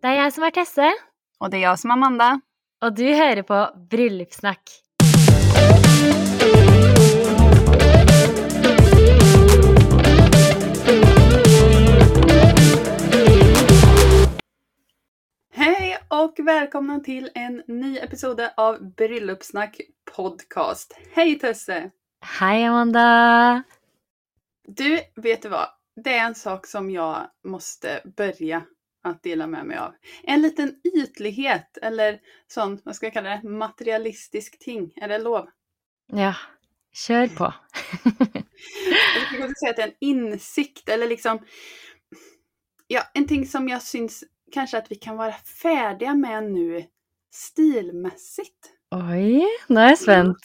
[0.00, 0.92] Det är jag som är Tesse,
[1.38, 2.40] Och det är jag som är Amanda.
[2.82, 4.60] och du hör på Bröllopssnack.
[15.50, 19.80] Hej och välkomna till en ny episod av Bröllopssnack
[20.16, 20.96] podcast.
[21.12, 21.90] Hej Tesse!
[22.24, 23.62] Hej Amanda!
[24.66, 25.68] Du, vet du vad?
[26.04, 28.62] Det är en sak som jag måste börja
[29.02, 29.94] att dela med mig av.
[30.22, 34.92] En liten ytlighet eller sån, vad ska jag kalla det, materialistisk ting.
[34.96, 35.48] Är det lov?
[36.06, 36.34] Ja,
[36.92, 37.54] kör på.
[39.14, 41.38] Jag skulle säga att det är en insikt eller liksom,
[42.86, 46.84] ja, en ting som jag syns kanske att vi kan vara färdiga med nu
[47.30, 48.72] stilmässigt.
[48.94, 50.36] Oj, nu är jag spänd.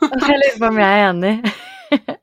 [0.00, 1.44] Jag lurar på om jag är enig.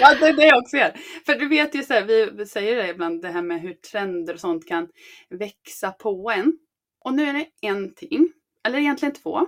[0.00, 0.92] Ja, det är det jag också gör.
[1.26, 3.74] För du vet ju så här, vi vi säger det ibland, det här med hur
[3.74, 4.88] trender och sånt kan
[5.30, 6.52] växa på en.
[7.04, 8.32] Och nu är det en ting,
[8.66, 9.46] eller egentligen två,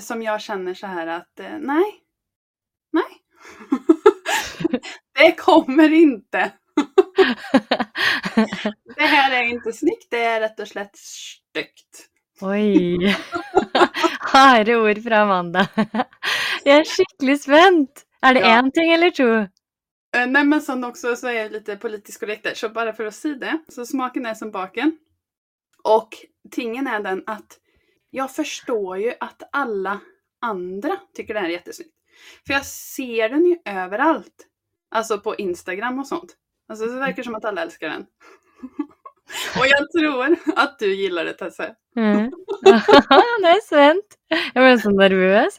[0.00, 1.84] som jag känner så här att eh, nej,
[2.92, 3.04] nej.
[5.18, 6.52] det kommer inte.
[8.96, 12.08] Det här är inte snyggt, det är rätt och slätt styggt.
[12.40, 13.16] Oj.
[14.20, 15.68] Harde ord från Amanda.
[16.64, 17.88] Jag är skickligt spänd.
[18.22, 18.46] Är det Ja.
[18.58, 19.34] en ting eller två?
[20.20, 23.06] Eh, Nej men sen också så är jag lite politiskt korrekt där, så bara för
[23.06, 23.58] att säga det.
[23.68, 24.98] Så smaken är som baken.
[25.82, 26.08] Och
[26.50, 27.58] tingen är den att
[28.10, 30.00] jag förstår ju att alla
[30.40, 31.92] andra tycker det här är jättesnyggt.
[32.46, 34.46] För jag ser den ju överallt.
[34.90, 36.36] Alltså på Instagram och sånt.
[36.68, 38.06] Alltså det verkar som att alla älskar den.
[39.58, 41.74] och jag tror att du gillar det Tesse.
[41.96, 42.16] Mm.
[43.40, 44.02] Nu är jag spänd.
[44.54, 45.54] Jag blir så nervös.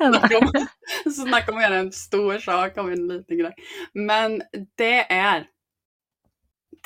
[1.15, 3.53] Så man om att göra en stor sak av en liten grej.
[3.93, 4.41] Men
[4.75, 5.47] det är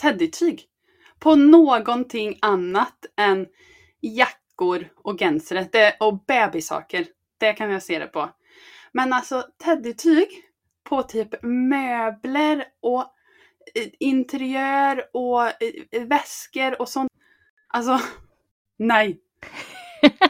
[0.01, 0.63] teddytyg.
[1.19, 3.47] På någonting annat än
[4.01, 7.05] jackor och gensere det, och bebissaker.
[7.37, 8.29] Det kan jag se det på.
[8.91, 10.27] Men alltså teddytyg
[10.83, 13.05] på typ möbler och
[13.99, 15.51] interiör och
[16.07, 17.09] väskor och sånt.
[17.67, 17.99] Alltså,
[18.79, 19.19] nej.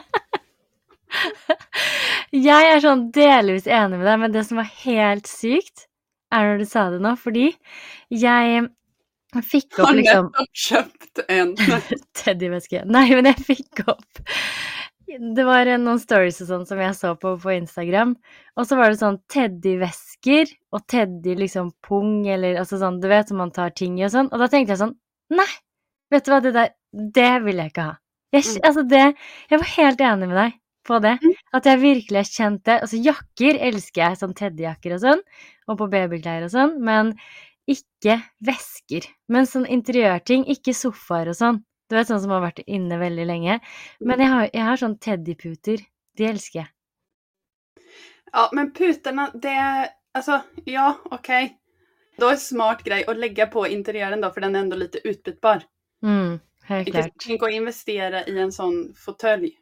[2.32, 5.86] Jeg er sånn delvis enig med deg, men det som var helt sykt,
[6.32, 7.50] er når du sa det nå, fordi
[8.08, 8.62] jeg
[9.40, 11.52] fikk opp Har liksom nettopp kjøpt en.
[12.22, 12.84] Teddyveske.
[12.88, 14.22] Nei, men jeg fikk opp
[15.12, 18.14] Det var noen stories og sånn som jeg så på på Instagram,
[18.56, 23.28] og så var det sånn teddyvesker og teddy liksom pung, eller altså sånn, du vet,
[23.28, 24.96] som man tar ting i og sånn, og da tenkte jeg sånn
[25.32, 25.48] Nei,
[26.12, 27.94] vet du hva, det der, det vil jeg ikke ha.
[28.32, 28.60] Jeg, Mm.
[28.68, 29.04] altså det
[29.50, 30.52] Jeg var helt enig med deg
[30.88, 31.12] på det.
[31.22, 31.34] Mm.
[31.54, 32.76] At jeg virkelig har kjent det.
[32.82, 35.20] Altså jakker elsker jeg, sånn teddyjakker og sånn,
[35.68, 37.12] og på babyklær og sånn, men
[37.70, 39.06] ikke vesker.
[39.28, 41.60] Men sånn interiørting, ikke sofaer og sånn.
[41.92, 43.58] Du vet sånn som har vært inne veldig lenge.
[44.00, 45.82] Men jeg har, jeg har sånn teddyputer.
[46.16, 46.70] De elsker jeg.
[48.32, 49.90] Ja, men putorna, det...
[50.14, 51.58] Alltså, ja, okej.
[52.16, 55.62] Då är smart grej att lägga på interiören då, för den är ändå lite utbytbar.
[56.02, 57.10] Mm, helt klart.
[57.26, 59.52] tänk att investera i en sån fåtölj.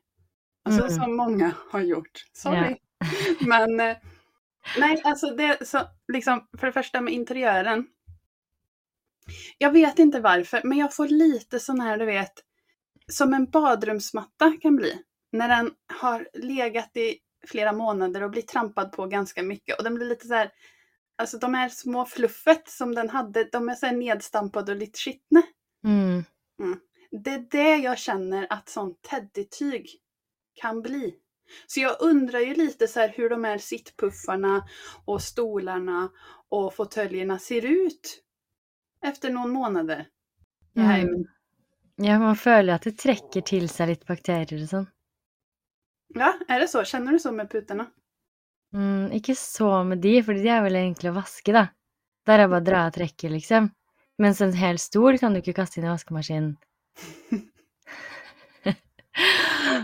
[0.65, 0.95] Alltså Mm.
[0.95, 2.25] som många har gjort.
[2.33, 2.77] Sorry.
[3.41, 3.97] Men eh,
[4.79, 5.81] nej, alltså det så
[6.13, 7.87] liksom för det första med interiören.
[9.59, 12.33] Jag vet inte varför, men jag får lite sån här, du vet,
[13.13, 15.03] som en badrumsmatta kan bli.
[15.33, 15.71] När den
[16.01, 20.27] har legat i flera månader och blir trampad på ganska mycket och den blir lite
[20.27, 20.51] så här,
[21.19, 24.99] alltså de här små fluffet som den hade, de är så här nedstampade och lite
[24.99, 25.43] skitna.
[25.85, 26.25] Mm.
[27.25, 29.91] Det är det jag känner att sånt teddytyg
[30.55, 31.15] kan bli.
[31.67, 34.69] Så jag undrar ju lite så hur de här sittpuffarna
[35.05, 36.09] och stolarna
[36.49, 38.23] och fåtöljerna ser ut
[39.03, 40.07] efter några månader.
[40.77, 41.25] i Mm.
[41.97, 44.87] Ja, man føler at det trekker til seg litt bakterier og sånn.
[46.15, 46.85] Ja, är det så?
[46.85, 47.87] Känner du så med putorna?
[48.75, 51.67] Mm, ikke så med de, fordi de er vel enkle å vaske, da.
[52.27, 53.71] Der er bare å dra og trekke, liksom.
[54.19, 56.57] Mens en hel stol kan du ikke kaste inn i vaskemaskinen.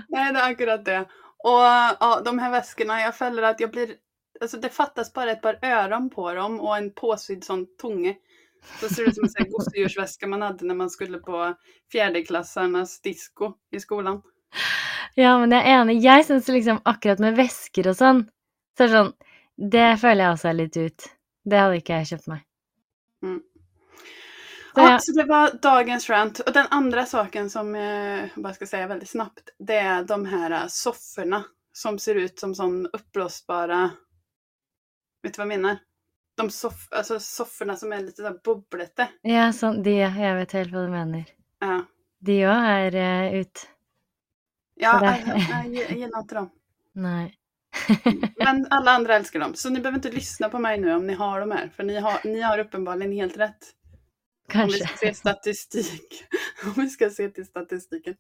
[0.09, 1.01] Nej, det är akkurat det.
[1.39, 1.61] Och
[2.01, 3.95] ja, de här väskorna, jag fäller att jag blir...
[4.41, 8.17] Alltså det fattas bara ett par öron på dem och en påsydd sån tunge.
[8.81, 11.55] Så ser det ut som en gosedjursväska man hade när man skulle på
[11.93, 14.23] fjärdeklassarnas disco i skolan.
[15.15, 16.01] Ja, men jeg er enig.
[16.05, 18.27] Jeg syns liksom akkurat med vesker og sånn,
[18.77, 19.15] så er det sånn
[19.57, 21.07] Det føler jeg også er litt ut.
[21.49, 22.43] Det hadde ikke jeg kjøpt meg.
[23.25, 23.39] Mm.
[24.75, 26.41] Så Ja, jag, så det var dagens rant.
[26.41, 30.27] Och den andra saken som eh, jag bara ska säga väldigt snabbt, det är de
[30.27, 33.91] här eh, sofforna som ser ut som sån uppblåsbara...
[35.23, 35.79] Vet du vad jag menar?
[36.37, 39.09] De soff, alltså sofforna som är lite så bubblete.
[39.23, 39.97] Ja, sånn det.
[40.05, 41.25] Jeg vet helt hva du mener.
[41.65, 41.79] Ja,
[42.27, 43.63] De òg er eh, ut.
[44.77, 46.51] ja jag, jag, jag gillar inte dem.
[46.95, 47.35] Nei.
[48.45, 49.55] Men alla andra älskar dem.
[49.55, 51.69] Så ni behöver inte lyssna på mig nu om ni har dem här.
[51.77, 53.73] För ni har, ni har uppenbarligen helt rätt.
[54.55, 56.25] Om vi ska se statistik.
[56.65, 58.15] Om vi ska se till statistiken.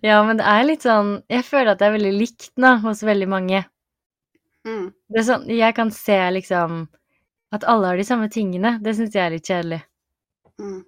[0.00, 2.50] Ja, men det er litt sånn Jeg føler at det er veldig likt
[2.82, 3.64] hos veldig mange.
[4.70, 4.90] Mm.
[5.10, 6.84] Det er sånn Jeg kan se liksom
[7.56, 8.76] at alle har de samme tingene.
[8.84, 9.80] Det syns jeg er litt kjedelig.
[10.60, 10.84] Mm.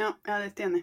[0.00, 0.82] Ja, jag är lite enig.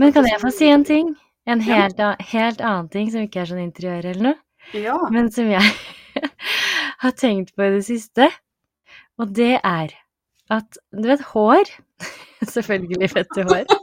[0.00, 1.12] Men kan jeg få si en ting?
[1.46, 1.74] En Ja.
[1.74, 4.34] helt, a- helt annen ting som ikke er sånn interiør eller noe,
[4.74, 4.96] Ja.
[5.10, 5.62] men som jeg
[7.04, 8.30] har tenkt på i det siste.
[9.18, 9.88] Og det er
[10.50, 11.64] at Du vet hår?
[12.42, 13.64] Selvfølgelig du hår.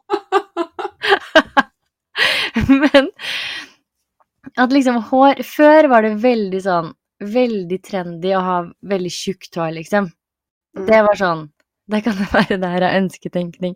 [2.67, 3.11] Men
[4.57, 6.87] at liksom hår Før var det veldig sånn
[7.23, 10.09] Veldig trendy å ha veldig tjukt hår, liksom.
[10.77, 10.83] Mm.
[10.89, 11.47] Det var sånn
[11.89, 13.75] Det kan det være det her er ønsketenkning.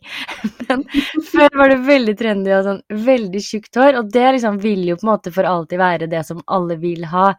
[0.67, 0.83] Men
[1.31, 4.83] før var det veldig trendy å ha sånn veldig tjukt hår, og det liksom vil
[4.89, 7.31] jo på en måte for alltid være det som alle vil ha,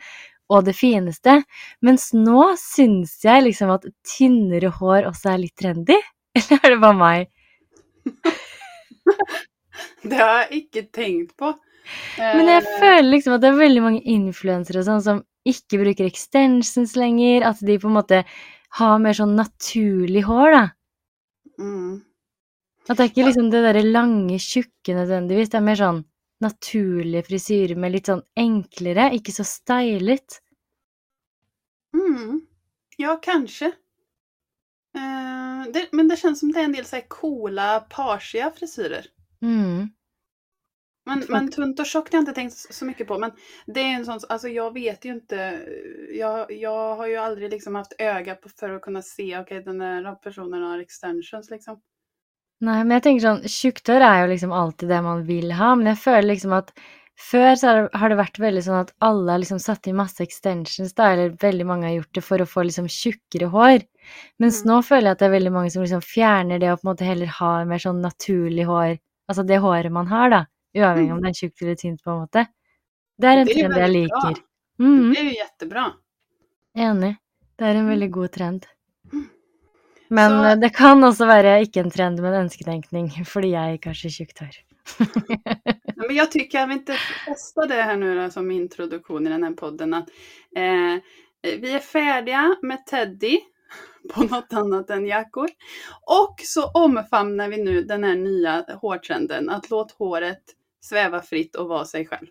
[0.52, 1.38] og det fineste.
[1.84, 5.98] Mens nå syns jeg liksom at tynnere hår også er litt trendy.
[6.38, 7.28] Eller er det bare meg?
[10.02, 11.52] Det har jeg ikke tenkt på.
[12.18, 16.06] Men jeg Eh, føler liksom at det er veldig mange influensere sånn som ikke bruker
[16.06, 18.22] extensions lenger, at de på en måte
[18.78, 20.64] har mer sånn naturlig hår, da.
[21.58, 21.92] mm.
[22.88, 26.00] At det er ikke liksom det derre lange, tjukke nødvendigvis, det er mer sånn
[26.42, 30.40] naturlige frisyrer med litt sånn enklere, ikke så stylet.
[31.94, 32.40] Mm.
[32.98, 33.70] Ja, kanske.
[34.96, 39.06] Eh, det, men det känns som det är en del så här coola, parsiga frisyrer.
[39.42, 39.90] Mm.
[41.06, 43.18] Men, men tunt och tjockt har jag inte tänkt så så mycket på.
[43.18, 43.32] Men
[43.66, 45.66] det är en sån, alltså jag vet ju inte.
[46.12, 49.80] Jag, jag har ju aldrig liksom haft öga på för att kunna se, okej den
[49.80, 51.80] här personen har extensions liksom.
[52.62, 55.72] Nei, men jeg tenker sånn, tjukt hår er jo liksom alltid det man vil ha,
[55.74, 56.68] men jeg føler liksom at
[57.18, 59.98] før så har det, har det vært veldig sånn at alle har liksom satt inn
[59.98, 63.82] masse extensions, da, eller veldig mange har gjort det for å få liksom tjukkere hår.
[64.38, 64.70] Mens Mm.
[64.70, 67.08] nå føler jeg at det er veldig mange som liksom fjerner det og på måte
[67.08, 68.94] heller har mer sånn naturlig hår,
[69.28, 70.40] altså det håret man har, da,
[70.74, 72.46] uavhengig om det er tjukt eller tynt, på en måte.
[73.18, 74.28] Det er en Det är ju trend jeg väldigt bra.
[74.28, 74.42] liker.
[74.78, 75.12] Mhm.
[75.14, 75.92] Det är ju jättebra.
[76.74, 77.16] Enig.
[77.58, 78.66] Det er en veldig god trend.
[79.12, 79.28] Mm.
[80.08, 83.74] Men Så- eh, det kan også være ikke en trend, men en ønsketenkning, fordi jeg
[83.78, 84.56] ikke har så tjukt hår.
[85.96, 86.96] Men jag tycker, jag vill inte
[87.26, 89.94] testa det här nu då, som introduktion i den här podden.
[89.94, 90.08] Att,
[90.56, 91.00] eh,
[91.42, 93.38] vi är färdiga med Teddy
[94.14, 95.48] på något annat än jackor.
[96.06, 99.50] Och så omfamnar vi nu den här nya hårtrenden.
[99.50, 100.42] Att låt håret
[100.84, 102.26] sväva fritt och vara sig själv.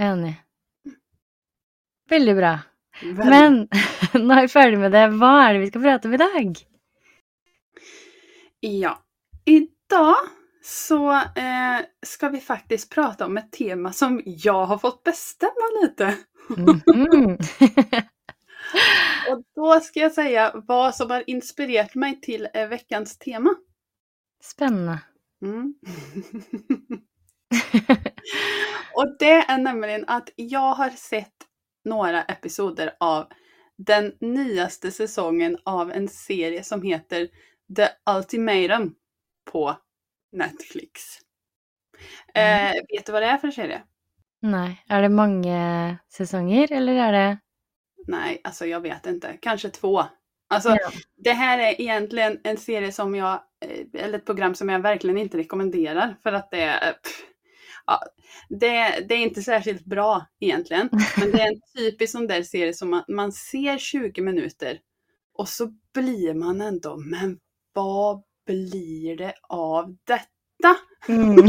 [0.00, 0.34] Enig.
[2.08, 2.58] Veldig bra.
[3.02, 3.70] Väldigt-
[4.12, 5.06] Men nå er vi ferdig med det.
[5.08, 6.56] Hva er det vi skal prate om i dag?
[8.60, 9.02] Ja,
[9.44, 10.16] idag
[10.62, 16.16] så eh, ska vi faktiskt prata om ett tema som jag har fått bestämma lite.
[16.56, 17.38] Mhm.
[19.30, 23.54] Och då ska jag säga vad som har inspirerat mig till eh, veckans tema.
[24.44, 24.98] Spennende.
[25.42, 25.74] Mm.
[28.94, 31.34] Och det är nämligen att jag har sett
[31.84, 33.26] några episoder av
[33.78, 37.28] den nyaste säsongen av en serie som heter
[37.76, 38.94] The Ultimatum
[39.52, 39.76] på
[40.32, 41.02] Netflix.
[42.34, 43.82] Eh, vet du vad det är för serie?
[44.42, 44.76] Nei.
[44.88, 47.38] Er det mange sesonger, eller er det
[48.06, 49.36] Nej, alltså jag vet inte.
[49.42, 50.04] Kanske två.
[50.48, 50.90] Alltså, Ja.
[51.16, 53.32] det här är egentligen en serie som jag,
[53.64, 57.22] eh, eller ett program som jag verkligen inte rekommenderar för att det är, pff,
[57.90, 58.00] ja,
[58.48, 60.88] det, det är inte särskilt bra egentligen.
[61.18, 64.78] Men det är en typisk sån där serie som man, man ser 20 minuter
[65.38, 67.38] och så blir man ändå, men
[67.72, 70.76] vad blir det av detta?
[71.08, 71.36] mm.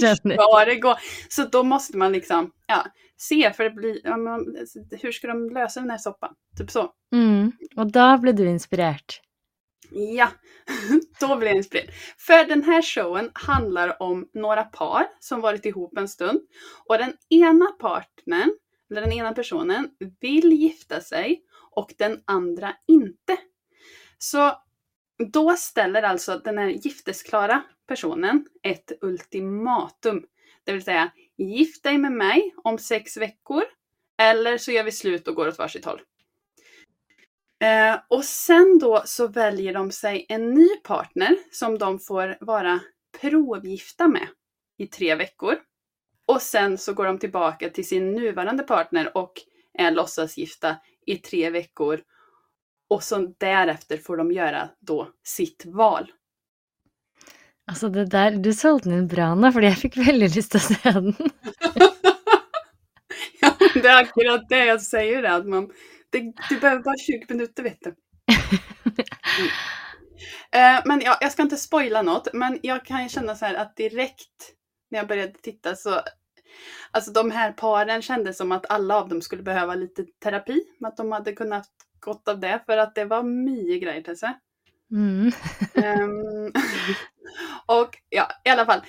[0.00, 0.34] Skjønner.
[0.34, 0.96] ska det gå?
[1.28, 2.86] Så då måste man liksom, ja,
[3.16, 4.00] se för det blir,
[5.02, 6.34] hur ska de lösa den här soppan?
[6.58, 6.90] Typ så.
[7.14, 7.52] Mm.
[7.76, 9.20] Og da ble du inspirert.
[9.90, 10.30] Ja,
[11.20, 11.90] då blir jag inspirerad.
[12.18, 16.40] För den här showen handlar om några par som varit ihop en stund
[16.88, 18.50] och den ena partnern,
[18.90, 19.90] eller den ena personen,
[20.20, 23.36] vill gifta sig och den andra inte.
[24.18, 24.52] Så
[25.32, 30.24] då ställer alltså den här giftesklara personen ett ultimatum.
[30.64, 33.62] Det vill säga, gift dig med mig om sex veckor
[34.18, 36.00] eller så gör vi slut och går åt varsitt håll.
[37.60, 42.80] Eh, och sen då så väljer de sig en ny partner som de får vara
[43.20, 44.28] provgifta med
[44.78, 45.56] i tre veckor.
[46.26, 49.32] Och sen så går de tillbaka till sin nuvarande partner och
[49.78, 52.00] är låtsasgifta i tre veckor.
[52.88, 56.12] Och så därefter får de göra då sitt val.
[57.66, 60.74] Alltså det där, du sålde den bra nu, för jag fick väldigt lust att se
[60.82, 61.14] den.
[63.40, 65.70] ja, det är akkurat det jag säger, att man,
[66.10, 67.94] det, du behöver bara 20 minuter vet du.
[69.38, 69.50] Mm.
[70.52, 73.54] Eh, men ja, jag ska inte spoila något, men jag kan ju känna så här
[73.54, 74.52] att direkt
[74.90, 76.00] när jag började titta så
[76.90, 80.64] Alltså de här paren kändes som att alla av dem skulle behöva lite terapi.
[80.84, 81.68] Att de hade kunnat
[82.00, 84.34] gott av det för att det var mycket grejer Tesse.
[84.90, 85.32] Mm.
[85.74, 86.52] um,
[87.66, 88.80] och ja, i alla fall.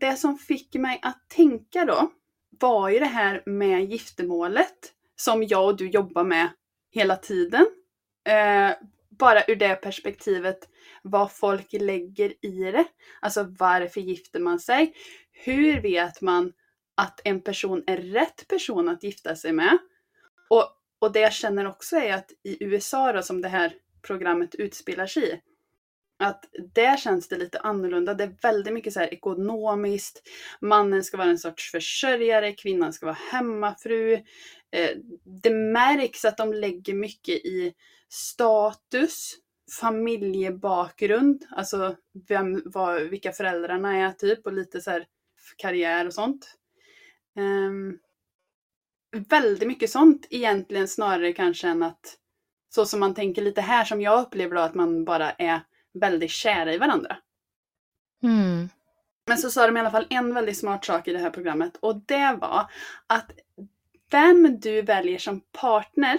[0.00, 2.12] Det som fick mig att tänka då
[2.60, 6.48] var ju det här med giftermålet som jag och du jobbar med
[6.94, 7.66] hela tiden.
[8.28, 8.70] Eh,
[9.18, 10.68] bara ur det perspektivet
[11.02, 12.84] vad folk lägger i det.
[13.20, 14.94] Alltså varför gifter man sig?
[15.32, 16.52] Hur vet man
[16.94, 19.78] att en person är rätt person att gifta sig med?
[20.48, 20.64] Och,
[20.98, 25.06] och det jag känner också är att i USA då, som det här programmet utspelar
[25.06, 25.40] sig i,
[26.18, 28.14] att där känns det lite annorlunda.
[28.14, 30.22] Det är väldigt mycket så här ekonomiskt.
[30.60, 34.22] Mannen ska vara en sorts försörjare, kvinnan ska vara hemmafru.
[34.74, 37.74] Eh, det märks att de lägger mycket i
[38.08, 39.34] status,
[39.80, 41.96] familjebakgrund, alltså
[42.28, 45.06] vem, vad, vilka föräldrarna är typ och lite så här
[45.56, 46.56] karriär och sånt.
[47.36, 47.98] Um,
[49.28, 52.18] väldigt mycket sånt egentligen snarare kanske än att
[52.74, 55.60] så som man tänker lite här som jag upplever då att man bara är
[55.92, 57.16] väldigt kära i varandra.
[58.22, 58.68] Mm.
[59.26, 61.76] Men så sa de i alla fall en väldigt smart sak i det här programmet
[61.76, 62.70] och det var
[63.06, 63.30] att
[64.14, 66.18] vem du väljer som partner,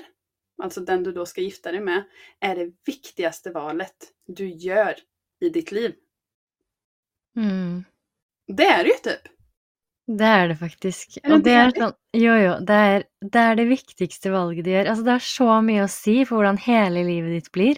[0.63, 2.03] alltså den du då ska gifta dig med,
[2.39, 3.95] är det viktigaste valet
[4.27, 4.95] du gör
[5.39, 5.95] i ditt liv.
[7.37, 7.83] Mm.
[8.47, 9.21] Det är det ju typ.
[10.07, 11.17] Det är det faktiskt.
[11.23, 12.53] Är det Och det är sånn Jo, jo.
[12.65, 14.85] Det är, det er det viktigaste valet du gör.
[14.85, 17.77] Alltså, det har så mycket att säga för hur hela livet ditt blir.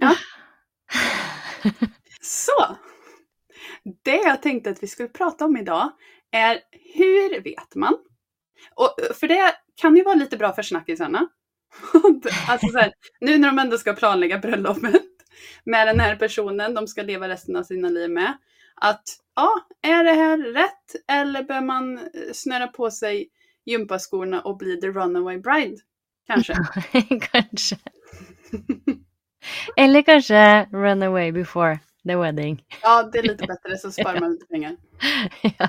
[0.00, 0.14] Ja.
[2.20, 2.76] Så!
[4.04, 5.90] Det jag tänkte att vi skulle prata om idag
[6.30, 6.60] är
[6.94, 7.98] hur vet man?
[8.74, 11.28] Och, för det kan ju vara lite bra för snackisarna.
[12.48, 15.02] alltså så här, nu när de ändå ska planlägga bröllopet
[15.64, 18.38] med den här personen de ska leva resten av sina liv med.
[18.74, 19.02] Att
[19.36, 23.28] ja, är det här rätt eller bör man eh, snöra på sig
[23.64, 25.76] gympaskorna och bli the runaway bride?
[26.26, 26.54] Kanske.
[27.32, 27.76] kanske.
[29.76, 32.64] Eller kanske run away before the wedding.
[32.82, 34.76] Ja, det är lite bättre så sparar man lite pengar.
[35.58, 35.68] ja.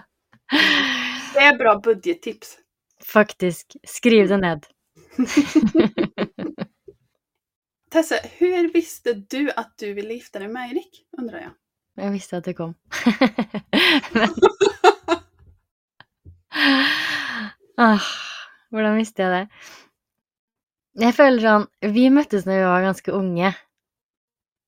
[1.34, 2.58] Det är bra budgettips.
[3.14, 3.76] Faktiskt.
[3.88, 4.66] Skriv det ned.
[7.92, 11.06] Tesse, hur visste du att du ville gifta dig med Erik?
[11.18, 11.52] Undrar jag.
[12.06, 12.74] Jag visste att det kom.
[17.78, 18.00] ah,
[18.70, 19.48] hvordan visste jag det?
[21.00, 23.54] Jag føler sånn Vi møttes når vi var ganske unge.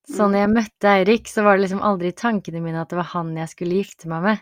[0.08, 0.32] Så Mm.
[0.32, 3.04] når jeg møtte Eirik, så var det liksom aldri i tankene mine at det var
[3.14, 4.38] han jeg skulle gifte meg med.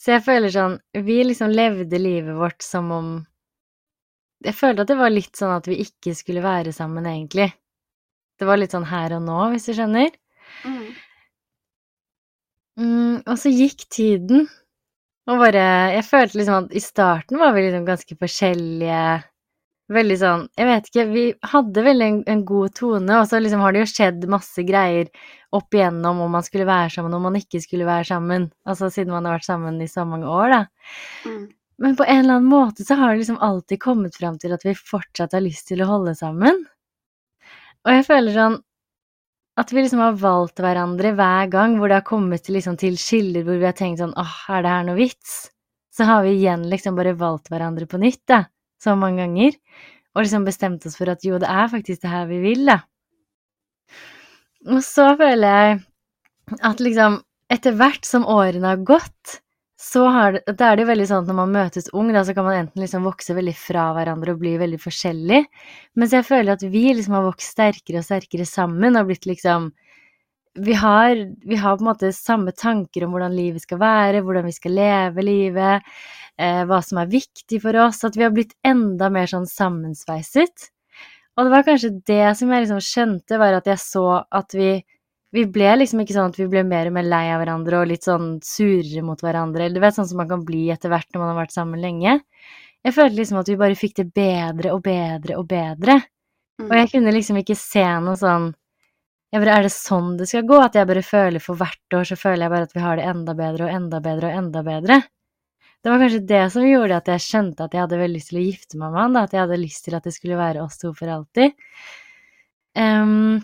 [0.00, 3.10] Så jeg føler sånn Vi liksom levde livet vårt som om
[4.46, 7.50] Jeg følte at det var litt sånn at vi ikke skulle være sammen, egentlig.
[8.40, 10.14] Det var litt sånn her og nå, hvis du skjønner.
[10.64, 10.86] Mm.
[12.80, 14.46] Mm, og så gikk tiden,
[15.28, 15.64] og bare
[15.98, 19.02] Jeg følte liksom at i starten var vi liksom ganske forskjellige.
[19.90, 23.62] Veldig sånn Jeg vet ikke, vi hadde veldig en, en god tone, og så liksom
[23.64, 25.10] har det jo skjedd masse greier
[25.56, 28.50] opp igjennom om man skulle være sammen, om man ikke skulle være sammen.
[28.70, 30.60] Altså siden man har vært sammen i så mange år, da.
[31.26, 31.48] Mm.
[31.80, 34.66] Men på en eller annen måte så har det liksom alltid kommet fram til at
[34.66, 36.62] vi fortsatt har lyst til å holde sammen.
[37.86, 38.58] Og jeg føler sånn
[39.60, 42.94] at vi liksom har valgt hverandre hver gang hvor det har kommet til, liksom, til
[43.00, 45.34] skiller hvor vi har tenkt sånn åh, er det her noe vits?
[45.90, 48.44] Så har vi igjen liksom bare valgt hverandre på nytt, da.
[48.82, 49.52] Så många gånger
[50.14, 52.70] och liksom bestämt oss för att jo, det är faktiskt det här vi vill.
[54.66, 55.80] Och så føler jeg
[56.60, 57.20] at liksom
[57.50, 59.40] etter hvert som åren har gått,
[59.80, 62.22] så har det, det er det jo veldig sånn at når man möts ung, da,
[62.26, 65.40] så kan man enten liksom vokse veldig fra hverandre og bli veldig forskjellig.
[65.96, 69.70] Mens jeg føler at vi liksom har vokst sterkere og sterkere sammen og blitt liksom
[70.58, 71.16] vi har,
[71.46, 74.74] vi har på en måte samme tanker om hvordan livet skal være, hvordan vi skal
[74.74, 75.82] leve livet,
[76.38, 78.02] eh, hva som er viktig for oss.
[78.04, 80.70] At vi har blitt enda mer sånn sammensveiset.
[81.38, 84.80] Og det var kanskje det som jeg liksom skjønte, var at jeg så at vi
[85.32, 87.86] vi ble liksom ikke sånn at vi ble mer og mer lei av hverandre og
[87.86, 91.06] litt sånn surere mot hverandre, eller du vet, sånn som man kan bli etter hvert
[91.14, 92.16] når man har vært sammen lenge.
[92.82, 96.00] Jeg følte liksom at vi bare fikk det bedre og bedre og bedre.
[96.58, 96.76] Og Mm.
[96.80, 98.54] jeg kunne liksom ikke se noe sånn
[99.32, 100.58] jeg bare, Er det sånn det skal gå?
[100.62, 103.06] At jeg bare føler for hvert år så føler jeg bare at vi har det
[103.06, 105.00] enda bedre og enda bedre og enda bedre.
[105.80, 108.40] Det var kanskje det som gjorde at jeg skjønte at jeg hadde veldig lyst til
[108.40, 109.22] å gifte meg med han, da.
[109.24, 111.54] At jeg hadde lyst til at det skulle være oss to for alltid.
[112.76, 113.40] Ehm,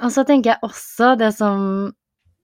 [0.00, 1.64] og så tenker jeg også det som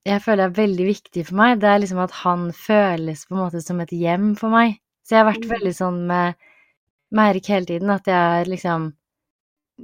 [0.09, 3.43] jeg føler er veldig viktig for meg, det er liksom at han føles på en
[3.43, 4.79] måte som et hjem for meg.
[5.05, 5.53] Så jeg har vært Mm.
[5.55, 6.35] veldig sånn med,
[7.19, 8.95] Eirik hele tiden, at jeg er liksom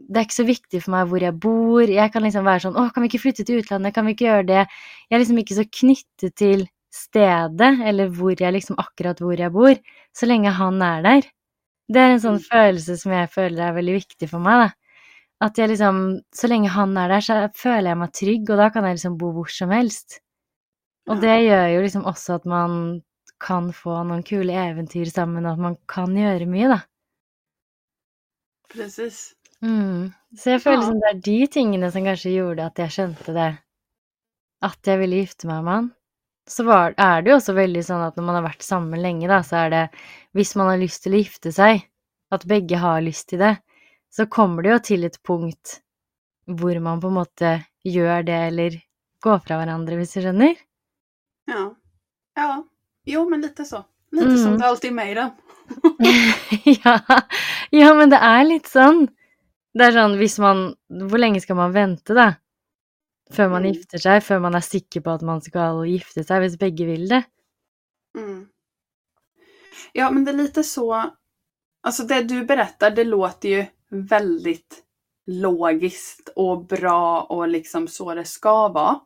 [0.08, 1.82] Det er ikke så viktig for meg hvor jeg bor.
[1.90, 3.94] Jeg kan liksom være sånn Å, kan vi ikke flytte til utlandet?
[3.94, 4.62] Kan vi ikke gjøre det?
[5.10, 9.52] Jeg er liksom ikke så knyttet til stedet, eller hvor jeg liksom akkurat hvor jeg
[9.52, 9.74] bor,
[10.16, 11.26] så lenge han er der.
[11.92, 12.46] Det er en sånn Mm.
[12.50, 14.70] følelse som jeg føler er veldig viktig for meg, da.
[15.46, 18.70] At jeg liksom Så lenge han er der, så føler jeg meg trygg, og da
[18.70, 20.20] kan jeg liksom bo hvor som helst.
[21.08, 21.20] Og Ja.
[21.22, 23.02] det gjør jo liksom også at man
[23.40, 26.80] kan få noen kule eventyr sammen, og at man kan gjøre mye, da.
[28.68, 29.35] Precis.
[29.64, 30.12] Mm.
[30.36, 30.80] Så jeg føler Ja.
[30.82, 33.58] liksom det er de tingene som kanskje gjorde at jeg skjønte det.
[34.62, 35.92] At jeg ville gifte meg med han.
[36.48, 39.26] Så var, er det jo også veldig sånn at når man har vært sammen lenge,
[39.28, 39.84] da, så er det
[40.36, 41.82] Hvis man har lyst til å gifte seg,
[42.30, 43.56] at begge har lyst til det,
[44.12, 45.80] så kommer det jo til et punkt
[46.46, 48.76] hvor man på en måte gjør det, eller
[49.24, 50.54] går fra hverandre, hvis du skjønner?
[51.48, 51.74] Ja.
[52.36, 52.62] Ja.
[53.06, 53.84] Jo, men lite så.
[54.12, 54.58] Lite som Mm.
[54.58, 55.30] det alltid är med i den.
[56.84, 57.00] ja.
[57.70, 59.08] ja, men det er litt sånn.
[59.76, 62.30] Det er sånn hvis man Hvor lenge skal man vente, da?
[63.32, 63.72] Før man Mm.
[63.74, 67.08] gifter seg, før man er sikker på at man skal gifte seg, hvis begge vil
[67.10, 67.24] det.
[68.16, 68.46] Mm.
[69.92, 71.12] Ja, men det är lite så.
[71.82, 74.82] Alltså det du berättar, det låter ju väldigt
[75.26, 79.00] logiskt och bra och liksom så det ska vara.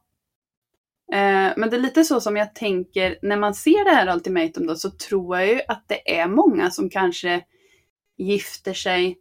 [1.12, 4.66] Eh, men det är lite så som jag tänker när man ser det här ultimatum
[4.66, 7.44] då så tror jag ju att det är många som kanske
[8.18, 9.18] gifter sig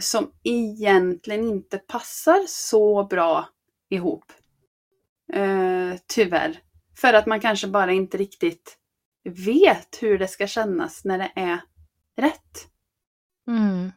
[0.00, 3.48] som egentligen inte passar så bra
[3.90, 4.32] ihop.
[5.32, 6.58] Eh, tyvärr.
[6.96, 8.78] För att man kanske bara inte riktigt
[9.24, 11.60] vet hur det ska kännas när det är
[12.16, 12.68] rätt.
[13.48, 13.92] Mm.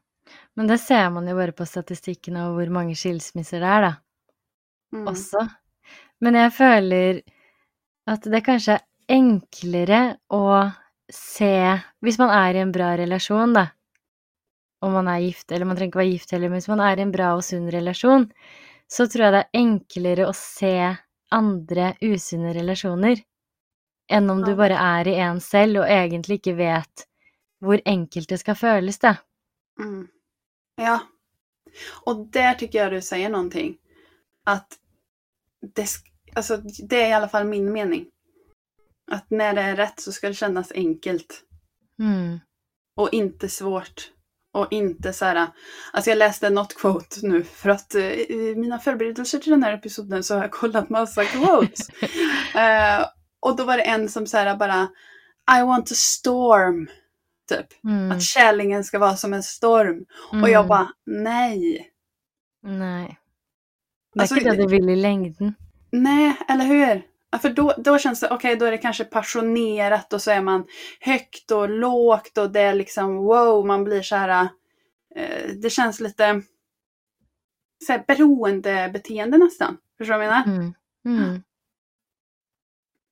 [0.54, 3.94] Men det ser man jo bare på statistikken over hvor mange skilsmisser det er, da.
[4.96, 5.08] Mm.
[5.08, 5.48] Også.
[6.22, 7.22] Men jeg føler
[8.08, 10.02] at det kanskje er enklere
[10.34, 10.72] å
[11.12, 13.68] se Hvis man er i en bra relasjon, da,
[14.86, 17.00] om man er gift, eller man trenger ikke være gift heller, men hvis man er
[17.00, 18.28] i en bra og sunn relasjon,
[18.88, 20.76] så tror jeg det er enklere å se
[21.34, 23.24] andre usunne relasjoner
[24.14, 24.56] enn om du Ja.
[24.56, 27.08] bare er i en selv og egentlig ikke vet
[27.64, 29.16] hvor enkelt det skal føles, da.
[29.80, 30.08] Mm.
[30.76, 31.00] Ja.
[32.06, 33.78] Och där tycker jag du säger någonting.
[34.46, 34.80] Att
[35.76, 35.88] det,
[36.36, 36.58] alltså,
[36.90, 38.08] det är i alla fall min mening.
[39.12, 41.44] Att när det är rätt så ska det kännas enkelt.
[42.00, 42.40] Mm.
[42.96, 44.12] Och inte svårt.
[44.56, 45.48] Och inte så här.
[45.94, 49.74] Alltså jag läste något quote nu för att eh, i mina förberedelser till den här
[49.74, 51.88] episoden så har jag kollat massa quotes.
[52.56, 53.06] Eh,
[53.40, 54.88] och då var det en som så här bara
[55.60, 56.88] I want a storm.
[57.50, 57.84] Typ.
[57.84, 58.12] Mm.
[58.12, 60.06] Att kärleken ska vara som en storm.
[60.32, 60.68] Och jag Mm.
[60.68, 61.92] bara nej.
[62.64, 63.18] Nei.
[64.16, 65.56] Det er Altså, ikke det du vil i lengden.
[65.92, 67.02] Nej, eller hur?
[67.36, 70.42] Ja, för då, då känns det, okej då är det kanske passionerat och så är
[70.42, 70.68] man
[71.00, 74.48] högt och lågt och det är liksom wow, man blir så här.
[75.16, 76.42] Eh, det känns lite
[77.86, 79.78] så här, beroendebeteende nästan.
[79.98, 80.58] Förstår du vad jag menar?
[80.58, 80.74] Mm.
[81.06, 81.44] Mm.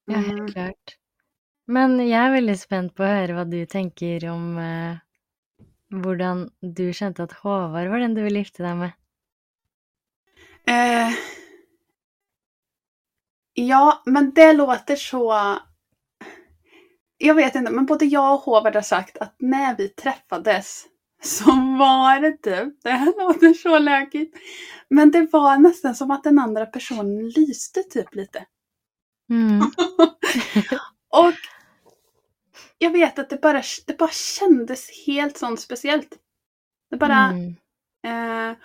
[0.05, 0.29] Ja, Mm.
[0.29, 0.97] helt klart.
[1.67, 4.97] Men jeg er veldig spent på å høre hva du tenker om eh,
[5.91, 8.91] hvordan du skjønte at Håvard var den du ville gifte deg med.
[10.67, 11.11] Eh,
[13.53, 15.57] ja, men det låter så...
[17.17, 20.85] Jag vet inte, men både jag och Håvard har sagt att när vi träffades
[21.23, 21.45] så
[21.79, 24.37] var det typ, det här låter så lökigt,
[24.89, 28.45] men det var nästan som att den andra personen lyste typ lite.
[29.29, 29.59] Mm.
[31.09, 31.33] Och
[32.77, 36.17] jag vet att det bara, det bara kändes helt sånt speciellt.
[36.89, 37.55] Det bara, Mm.
[38.05, 38.57] Eh,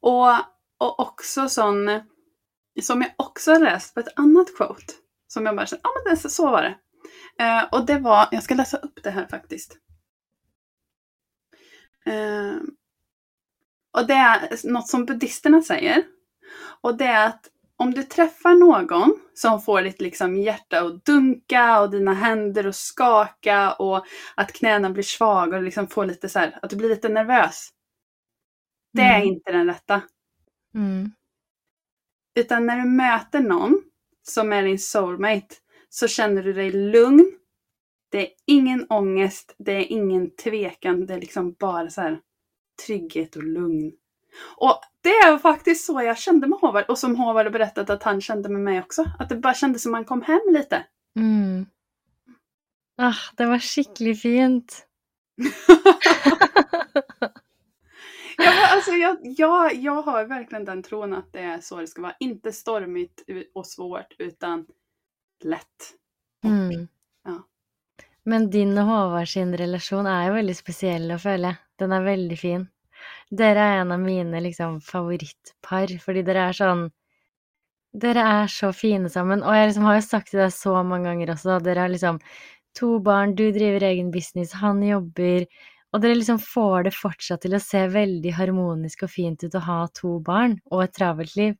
[0.00, 0.32] och,
[0.78, 1.88] och också sån,
[2.82, 4.92] som jag också har läst på ett annat quote.
[5.28, 6.74] Som jag bara kände, ja men det, så var det.
[7.44, 9.78] Eh, och det var, jag ska läsa upp det här faktiskt.
[12.06, 12.56] Eh,
[13.92, 16.02] och det är något som buddhisterna säger.
[16.80, 21.80] Och det är att om du träffar någon som får ditt liksom hjärta att dunka
[21.80, 26.38] och dina händer att skaka och att knäna blir svaga och liksom får lite så
[26.38, 27.68] här, att du blir lite nervös.
[28.92, 29.28] Det är Mm.
[29.28, 30.02] inte den rätta.
[30.74, 31.12] Mm.
[32.34, 33.82] Utan när du möter någon
[34.22, 35.54] som är din soulmate
[35.88, 37.32] så känner du dig lugn.
[38.10, 42.20] Det är ingen ångest, det är ingen tvekan, det är liksom bara så här
[42.86, 43.92] trygghet och lugn.
[44.56, 48.02] Och det är faktiskt så jag kände med Håvard och som Håvard har berättat att
[48.02, 49.04] han kände med mig också.
[49.18, 50.86] Att det bara kändes som man kom hem lite.
[51.16, 51.66] Mm.
[52.96, 54.86] Ah, det var skikkelig fint.
[58.36, 62.02] Ja, alltså, jag, jag, jag har verkligen den tron att det är så det ska
[62.02, 62.14] vara.
[62.20, 63.22] Inte stormigt
[63.54, 64.66] och svårt utan
[65.44, 65.94] lätt.
[66.44, 66.88] Mm.
[67.24, 67.42] Ja.
[68.22, 71.56] Men din och Håvard sin relation är väldigt speciell att följa.
[71.76, 72.68] Den är väldigt fin.
[73.30, 76.90] Dere är en av mina liksom, favorittpar, för dere är sån
[77.92, 79.42] Dere är så fina sammen.
[79.42, 81.58] Och jag liksom har ju sagt det så många gånger också.
[81.58, 82.20] Dere har liksom
[82.78, 85.46] två barn, du driver egen business, han jobbar.
[85.94, 89.64] Och dere liksom får det fortsatt till att se väldigt harmoniskt och fint ut att
[89.64, 91.56] ha två barn och ett travelt liv.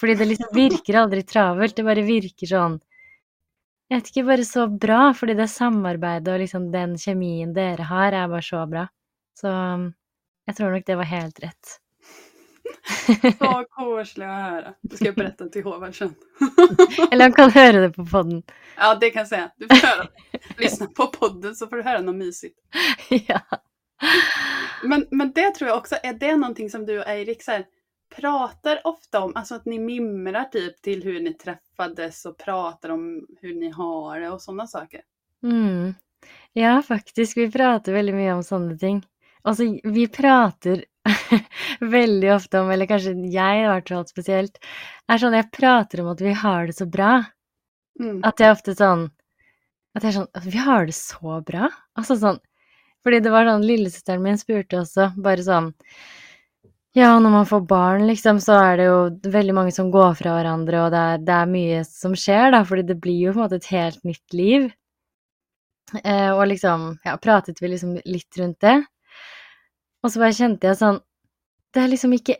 [0.00, 2.80] För det liksom virker aldrig travelt, det bara virker sån
[3.88, 7.82] jag tycker bara det är så bra, för det samarbetet och liksom den kemin dere
[7.82, 8.88] har är bara så bra.
[9.40, 9.92] Så um,
[10.44, 11.80] jag tror nog det var helt rätt.
[13.38, 14.74] Så koselig att höra.
[14.80, 16.14] Det ska jag berätta till Håvard sen.
[17.10, 18.42] Eller han kan höra det på podden.
[18.76, 19.50] Ja, det kan jag säga.
[19.56, 20.08] Du får höra.
[20.56, 22.58] Lyssna på podden så får du höra något mysigt.
[23.10, 23.40] ja.
[24.82, 27.64] Men, men det tror jag också, är det någonting som du och Eirik så här,
[28.16, 33.26] pratar ofta om, alltså att ni mimrar typ till hur ni träffades och pratar om
[33.40, 35.00] hur ni har det och sådana saker?
[35.42, 35.94] Mm.
[36.52, 37.36] Ja, faktiskt.
[37.36, 39.06] Vi pratar väldigt mycket om sådana ting.
[39.42, 40.84] Alltså, vi pratar
[41.80, 44.58] väldigt ofta om, eller kanske jag i alla fall speciellt,
[45.06, 47.24] är sån jag pratar om att vi har det så bra.
[48.00, 48.24] Mm.
[48.24, 49.10] Att jag ofta sån,
[49.94, 51.70] att jag är sån, att vi har det så bra.
[51.92, 52.38] Alltså sån,
[53.02, 55.72] för det var sånn Lillesøsteren min spurte också, bara sånn
[56.92, 60.32] Ja, när man får barn liksom, så är det ju väldigt många som går fra
[60.32, 63.38] varandra och det är, det er mycket som skjer, då, för det blir ju på
[63.38, 64.70] något ett helt nytt liv.
[66.04, 68.84] Eh, och liksom, ja, pratet vi liksom lite rundt det.
[70.02, 71.00] Och så bare kände jag sånn
[71.74, 72.36] det är liksom inte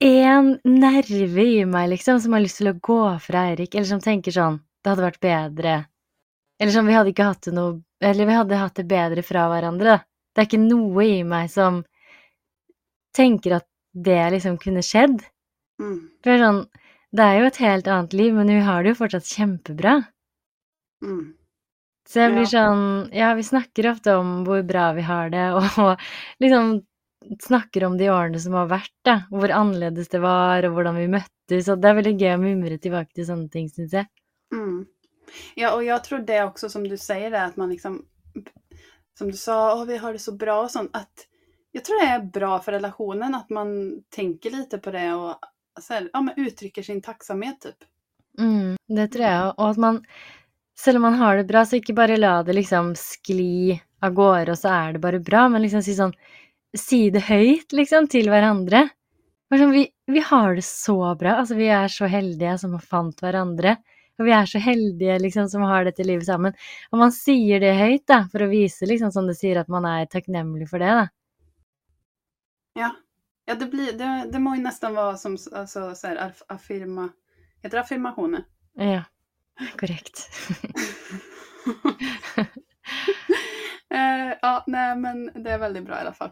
[0.00, 4.00] en nerve i mig liksom som har lust til att gå fra Erik, eller som
[4.00, 5.84] tänker sånn det hade varit bättre.
[6.60, 9.48] Eller som vi hade inte haft det noe eller vi hade haft det bättre från
[9.48, 10.00] varandra.
[10.34, 11.84] Det är inte något i mig som
[13.16, 15.22] tänker att det liksom kunde skjedd.
[15.82, 16.10] Mm.
[16.24, 16.66] För sånn,
[17.12, 20.02] det är ju ett helt annat liv, men vi har det ju fortsatt jättebra.
[21.04, 21.34] Mm.
[22.08, 22.46] Så jag blir Ja.
[22.46, 26.00] sånn Ja, vi snackar ofta om hur bra vi har det, och
[26.38, 26.82] liksom
[27.40, 29.22] snackar om de årene som har varit, da.
[29.32, 31.66] Og hvor annerledes det var, och hur vi möttes.
[31.66, 34.06] Det är väldigt gøy att mimre tillbaka till sådana ting, syns jag.
[34.54, 34.86] Mm.
[35.54, 38.04] Ja, och jag tror det också som du säger där, att man liksom,
[39.18, 41.26] som du sa, oh, vi har det så bra och sånt, att
[41.72, 45.34] jag tror det är bra för relationen att man tänker lite på det och
[45.80, 47.76] så här, ja, men uttrycker sin tacksamhet typ.
[48.38, 49.58] Mm, det tror jag.
[49.58, 50.04] Och att man,
[50.86, 54.50] även om man har det bra, så inte bara låta det liksom skli av gårde,
[54.50, 55.96] och så är det bara bra, men liksom si
[56.76, 58.88] Si det högt liksom till varandra.
[59.50, 61.30] Vi, vi har det så bra.
[61.30, 63.76] alltså vi är så heldiga som har fant varandra.
[64.18, 66.52] Och vi är så heldiga liksom, som har dette livet sammen.
[66.90, 69.84] Og man säger det högt da, for å vise, liksom, som du säger, att man
[69.84, 70.86] är tacknämlig för det.
[70.94, 71.08] da.
[72.74, 72.96] Ja,
[73.44, 77.08] ja det, blir, det, det må ju nästan vara som alltså, så här, aff- affirma,
[77.62, 78.44] heter det affirmationer?
[78.74, 79.02] Ja,
[79.78, 80.30] korrekt.
[83.94, 86.30] eh, ja, nej men det är väldigt bra i alla fall.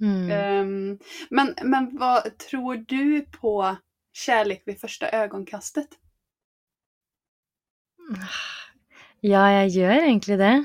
[0.00, 0.30] Mm.
[0.30, 0.98] Ehm,
[1.30, 3.76] men, men vad tror du på
[4.12, 5.88] kärlek vid första ögonkastet?
[9.24, 10.64] Ja, jag gör egentligen det.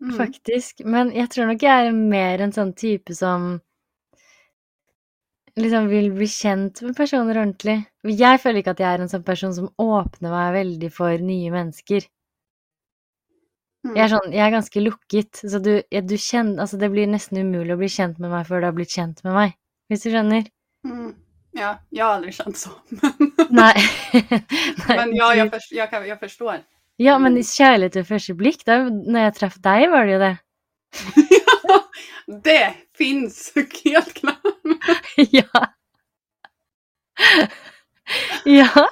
[0.00, 0.16] Mm.
[0.16, 0.80] Faktisk.
[0.84, 3.56] Men jeg tror nok jeg er mer en sånn type som
[5.56, 7.78] liksom vil bli kjent med personer ordentlig.
[8.04, 11.52] Jeg føler ikke at jeg er en sånn person som åpner meg veldig for nye
[11.54, 12.06] mennesker.
[13.86, 13.94] Mm.
[13.94, 17.40] Jeg er, sånn, jeg er ganske lukket, så du, du kjenner, altså det blir nesten
[17.40, 19.56] umulig å bli kjent med meg før du har blitt kjent med meg,
[19.90, 20.50] hvis du skjønner?
[20.86, 21.14] Mm.
[21.56, 22.70] Ja, jag har aldrig känt så.
[23.48, 23.74] Nei,
[24.88, 26.58] men ja, jag, förs- jag, kan, jag förstår.
[26.96, 30.20] Ja, men i kjærlighet ved første blikk, da når jeg traff deg, var det jo
[30.20, 30.36] det.
[32.44, 34.40] det finns helt klart.
[35.16, 35.64] ja.
[38.44, 38.86] ja,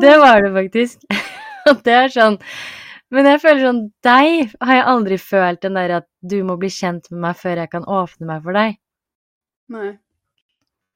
[0.00, 1.04] det var det faktisk.
[1.70, 2.34] Og det er sånn
[3.08, 6.68] Men jeg føler sånn Deg har jeg aldri følt den der at du må bli
[6.68, 8.76] kjent med meg før jeg kan åpne meg for deg.
[9.72, 9.94] Nej.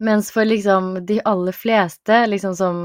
[0.00, 2.76] Mens for liksom de aller fleste liksom som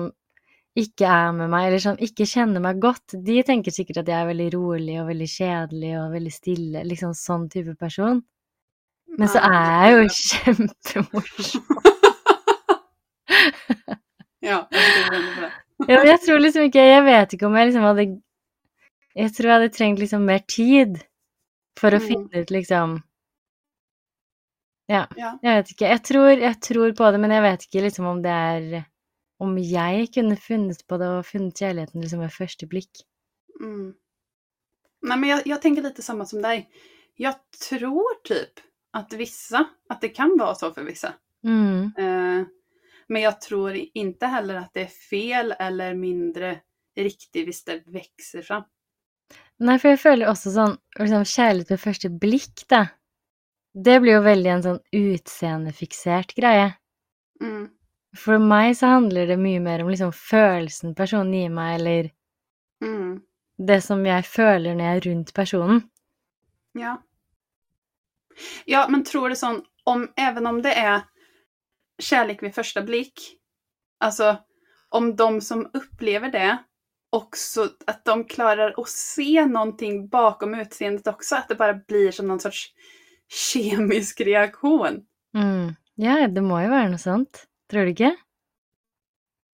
[0.80, 4.18] ikke er med meg, eller som ikke kjenner meg godt, de tenker sikkert at jeg
[4.24, 8.24] er veldig rolig og veldig kjedelig og veldig stille, liksom sånn type person.
[9.20, 11.68] Men så er jeg jo kjempemorsom.
[14.44, 15.52] Ja, jag.
[15.88, 18.04] Ja, jeg tror liksom ikke Jeg vet ikke om jeg liksom hadde
[19.16, 20.98] Jeg tror jeg hadde trengt liksom mer tid
[21.80, 22.08] for å Mm.
[22.10, 22.98] finne ut liksom
[24.92, 25.38] Ja, Ja.
[25.42, 25.88] jeg vet ikke.
[25.90, 28.86] Jeg tror, jeg tror på det, men jeg vet ikke liksom om det er
[29.40, 33.02] Om jeg kunne funnet på det og funnet kjærligheten liksom ved første blikk.
[33.60, 33.94] Mm.
[35.02, 36.70] Nej, men jag, jag tänker lite samma som dig.
[37.16, 37.36] Jag
[37.70, 38.60] tror typ
[38.94, 41.14] att vissa, att det kan vara så för vissa.
[41.44, 41.92] Mm.
[41.98, 42.46] Eh,
[43.08, 46.60] men jag tror inte heller att det är fel eller mindre
[46.96, 48.64] riktigt hvis det växer fram.
[49.60, 52.86] Nei, for jeg føler også sånn liksom, Kjærlighet ved første blikk, da.
[53.74, 56.74] Det blir jo veldig en sånn utseendefiksert greie.
[57.42, 57.70] Mm.
[58.18, 62.12] For meg så handler det mye mer om liksom følelsen personen gir meg, eller
[62.84, 63.22] Mm.
[63.58, 65.90] det som jeg føler når jeg er rundt personen.
[66.74, 66.98] Ja.
[68.66, 71.02] Ja, men tror du sån, om, även om det är
[72.00, 73.38] kärlek vid första blick,
[74.00, 74.38] alltså
[74.90, 76.58] om de som upplever det
[77.10, 82.28] också, att de klarar att se någonting bakom utseendet också, att det bara blir som
[82.28, 82.74] någon sorts
[83.34, 85.02] kemisk reaktion.
[85.38, 85.74] Mm.
[85.96, 87.46] Ja, det må jo være noe sånt.
[87.72, 88.14] Tror du ikke?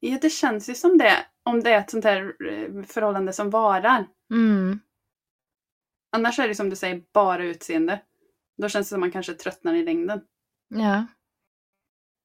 [0.00, 3.50] Ja, det känns ju som det, om det är ett sånt här eh, förhållande som
[3.50, 4.06] varar.
[4.32, 4.80] Mm.
[6.16, 8.00] Annars är det som du säger bara utseende.
[8.56, 10.20] Då känns det som man kanske tröttnar i längden.
[10.68, 11.06] Ja.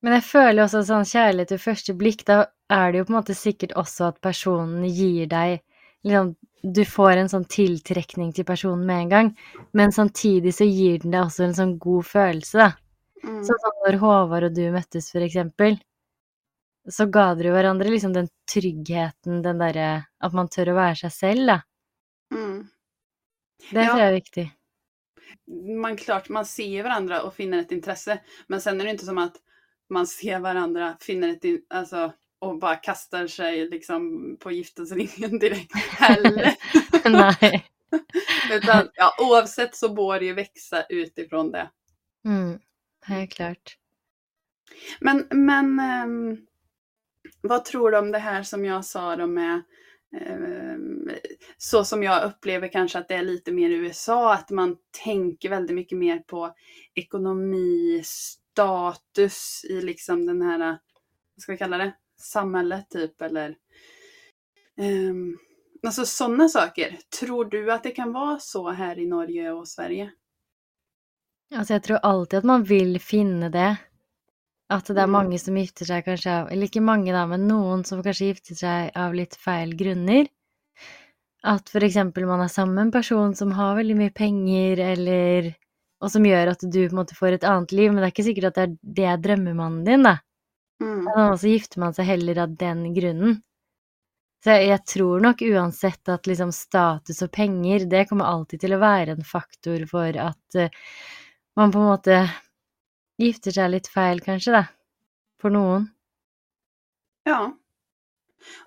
[0.01, 3.17] Men jeg føler også sånn kjærlighet ved første blikk, da er det jo på en
[3.19, 5.59] måte sikkert også at personen gir deg
[6.07, 6.33] liksom,
[6.63, 9.29] Du får en sånn tiltrekning til personen med en gang,
[9.73, 12.71] men samtidig så gir den deg også en sånn god følelse, da.
[13.23, 13.39] Mm.
[13.45, 15.79] Sånn som når Håvard og du møttes, for eksempel.
[16.89, 20.95] Så ga dere jo hverandre liksom den tryggheten, den derre At man tør å være
[21.03, 21.57] seg selv, da.
[22.33, 22.69] Mm.
[23.71, 23.89] Det Ja.
[23.89, 24.51] tror jeg er viktig.
[25.81, 28.19] man klart, man ser varandra och finner ett intresse.
[28.47, 29.37] Men sen är det inte som att
[29.89, 36.55] man ser varandra, finner ett alltså, och bara kastar sig liksom på giftesringen direkt heller.
[37.09, 37.63] Nei.
[38.51, 41.69] Utan ja, oavsett så bör det ju växa utifrån det.
[42.25, 42.59] Mm.
[43.05, 43.77] Helt klart.
[44.99, 46.37] Men, men ehm,
[47.41, 49.61] vad tror du om det här som jag sa då med
[50.21, 51.09] ehm,
[51.57, 55.49] så som jag upplever kanske att det är lite mer i USA, att man tänker
[55.49, 56.55] väldigt mycket mer på
[56.93, 60.59] ekonomi, status i liksom den här,
[61.35, 63.55] vad ska vi kalla det, samhället typ eller
[64.77, 65.37] um,
[65.83, 66.97] Alltså sådana saker.
[67.19, 70.11] Tror du att det kan vara så här i Norge och Sverige?
[71.55, 73.75] Altså, jeg tror alltid at man vil finne det.
[74.69, 75.11] At det er Mm.
[75.11, 78.55] mange som gifter seg kanskje av Eller ikke mange, da, men noen som kanskje gifter
[78.55, 80.27] seg av litt feil grunner.
[81.43, 85.55] At for eksempel man med en person som har veldig mye penger, eller
[86.01, 88.11] Og som gjør at du på en måte får et annet liv, men det er
[88.11, 90.17] ikke sikkert at det er det drømmemannen din, da.
[90.81, 91.37] Mm.
[91.37, 93.39] Så gifter man seg heller av den grunnen.
[94.43, 98.73] Så jeg, jeg tror nok uansett at liksom status og penger, det kommer alltid til
[98.73, 100.73] å være en faktor for at eh,
[101.59, 102.21] man på en måte
[103.21, 104.63] gifter seg litt feil, kanskje, da.
[105.41, 105.91] For noen.
[107.29, 107.51] Ja.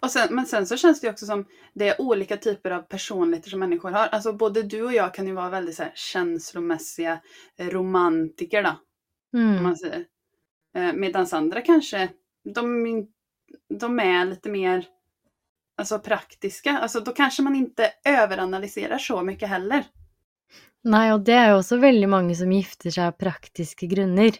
[0.03, 2.83] Och sen, men sen så känns det ju också som det är olika typer av
[2.83, 4.07] personligheter som människor har.
[4.07, 7.21] Alltså både du och jag kan ju vara väldigt så här, känslomässiga
[7.59, 8.81] romantiker då,
[9.39, 9.63] Mm.
[9.63, 10.05] man säger.
[10.75, 12.09] Eh, Medan andra kanske,
[12.55, 13.07] de,
[13.79, 14.87] de är lite mer
[15.79, 16.79] alltså, praktiska.
[16.79, 19.85] Alltså då kanske man inte överanalyserar så mycket heller.
[20.85, 24.37] Nei, og det jo også veldig mange som gifter seg av praktiske grunner.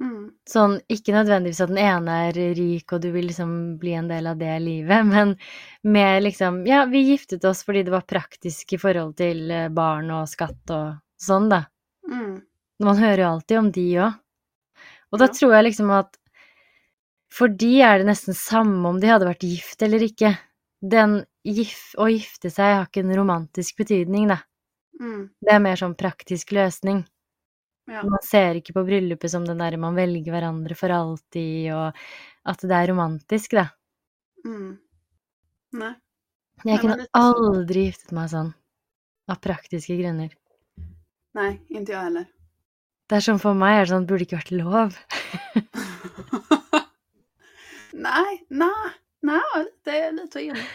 [0.00, 0.30] Mm.
[0.48, 4.28] Sånn, ikke nødvendigvis at den ene er rik og du vil liksom bli en del
[4.28, 5.34] av det livet, men
[5.82, 10.08] med liksom Ja, vi giftet oss fordi det var praktisk i forhold til eh, barn
[10.16, 11.64] og skatt og sånn, da.
[12.08, 12.40] Mm.
[12.84, 14.19] Man hører jo alltid om de òg.
[15.10, 16.16] Og da tror jeg liksom at
[17.30, 20.32] for de er det nesten samme om de hadde vært gift eller ikke.
[20.82, 24.40] Den gif å gifte seg har ikke en romantisk betydning, da.
[25.00, 25.30] Mm.
[25.40, 27.04] Det er mer sånn praktisk løsning.
[27.90, 28.02] Ja.
[28.06, 32.66] Man ser ikke på bryllupet som den derre man velger hverandre for alltid, og at
[32.66, 33.66] det er romantisk, da.
[34.46, 34.74] Mm.
[35.80, 35.94] Nej.
[36.66, 37.22] Jeg kunne lite så.
[37.22, 38.52] aldri giftet meg sånn.
[39.30, 40.34] Av praktiske grunner.
[41.38, 42.26] Nej, inte jag heller.
[43.10, 44.94] Det er som for meg er det sånn, det burde ikke vært lov.
[47.92, 48.90] nej, nej,
[49.26, 50.66] nej, lite, lite enig.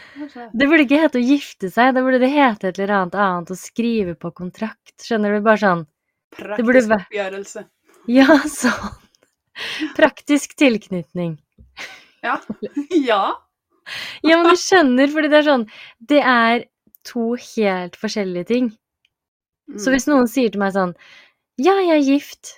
[0.53, 3.53] Det burde ikke hete å gifte seg, da burde det hete et eller annet annet
[3.55, 4.93] å skrive på kontrakt.
[5.01, 5.41] Skjønner du?
[5.45, 5.85] Bare sånn
[6.35, 7.65] Praktisk vara- uppgörelse.
[8.11, 8.93] Ja, sånn.
[9.95, 11.37] Praktisk tilknytning.
[12.25, 12.39] Ja.
[13.09, 13.23] ja.
[14.25, 15.63] Ja, men du skjønner, fordi det er sånn
[16.01, 16.63] Det er
[17.05, 18.71] to helt forskjellige ting.
[19.77, 19.93] Så Mm.
[19.95, 20.91] hvis noen sier til meg sånn
[21.61, 22.53] Ja, jeg er gift.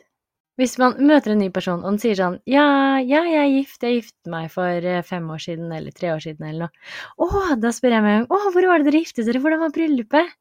[0.57, 3.83] Hvis man møter en ny person, og den sier sånn Ja, ja, jeg er gift.
[3.85, 6.87] Jeg giftet meg for eh, fem år siden, eller tre år siden, eller noe.
[7.21, 9.41] Å, da spør jeg meg Å, hvor var det dere giftet dere?
[9.43, 10.33] Hvordan var bryllupet?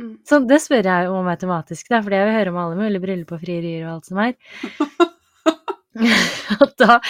[0.00, 0.16] Mm.
[0.26, 3.34] Så det spør jeg om automatisk, da, fordi jeg vil høre om alle mulige bryllup
[3.36, 4.36] og frierier og alt som er.
[6.80, 7.00] Da,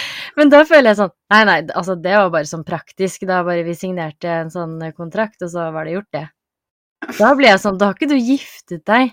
[0.40, 3.26] men da føler jeg sånn Nei, nei, altså det var bare sånn praktisk.
[3.28, 6.24] Da bare vi signerte en sånn kontrakt, og så var det gjort, det.
[7.18, 9.12] Da blir jeg sånn Da har ikke du giftet deg.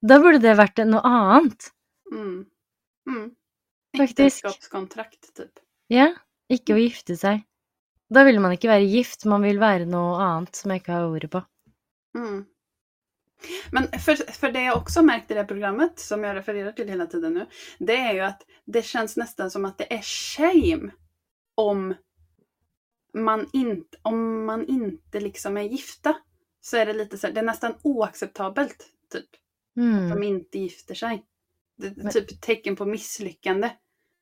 [0.00, 1.70] Da burde det vært noe annet.
[2.12, 2.46] Mm.
[3.08, 3.30] Mm.
[3.96, 4.44] Faktisk.
[4.44, 5.58] Äktenskapskontrakt typ.
[5.90, 6.12] Ja,
[6.52, 7.42] ikke å gifte seg.
[8.08, 11.08] Da vil man ikke være gift, man vil være noe annet som jeg ikke har
[11.08, 11.42] ordet på.
[12.16, 12.46] Mm.
[13.72, 16.88] Men för, för det jag också märkt i det här programmet, som jag refererar till
[16.88, 17.46] hela tiden nu,
[17.78, 20.90] det är ju att det känns nästan som att det är shame
[21.54, 21.94] om
[23.14, 26.16] man inte, om man inte liksom är gifta.
[26.60, 29.28] Så är det lite så här, det är nästan oacceptabelt, typ.
[29.78, 30.10] Mm.
[30.10, 31.24] De inte gifter sig.
[31.78, 33.70] Det är typ ett tecken på misslyckande.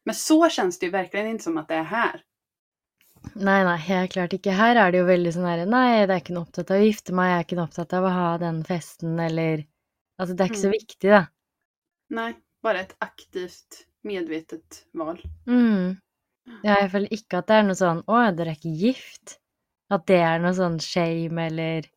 [0.05, 2.23] Men så känns det ju verkligen inte som att det är här.
[3.35, 4.53] Nei, nei, helt klart ikke.
[4.55, 7.15] Her er det jo veldig sånn herre Nei, det ikke noe opptatt av å gifte
[7.17, 9.65] meg, jeg er ikke noe opptatt av å ha den festen, eller
[10.21, 10.77] Altså, det ikke så Mm.
[10.79, 11.27] viktig, da.
[12.09, 15.19] Nej, bara ett aktivt, medvetet val.
[15.47, 15.99] Mm.
[16.63, 19.39] Ja, jeg føler ikke at det er noe sånn Å, dere er ikke gift?
[19.91, 21.89] At det er noe sånn shame, eller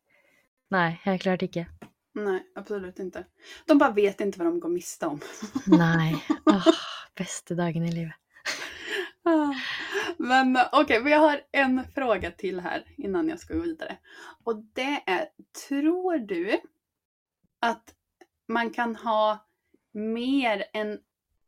[0.70, 1.66] Nei, helt klart ikke.
[2.12, 3.24] Nej, absolut inte.
[3.66, 5.20] De bara vet inte vad de går miste om.
[5.66, 6.24] Nei.
[6.46, 6.68] Åh,
[7.14, 8.14] beste dagen i livet.
[10.16, 13.98] Men okej, vi har en fråga till här innan jag ska gå vidare.
[14.44, 15.28] Och det är,
[15.68, 16.60] tror du
[17.60, 17.94] att
[18.48, 19.48] man kan ha
[19.92, 20.98] mer än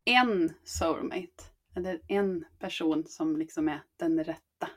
[0.05, 1.45] en soulmate?
[1.77, 4.69] Eller en person som liksom är den rätta?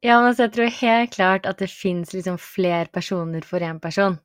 [0.00, 3.80] Ja, men så jeg tror helt klart at det fins liksom flere personer for én
[3.80, 4.16] person.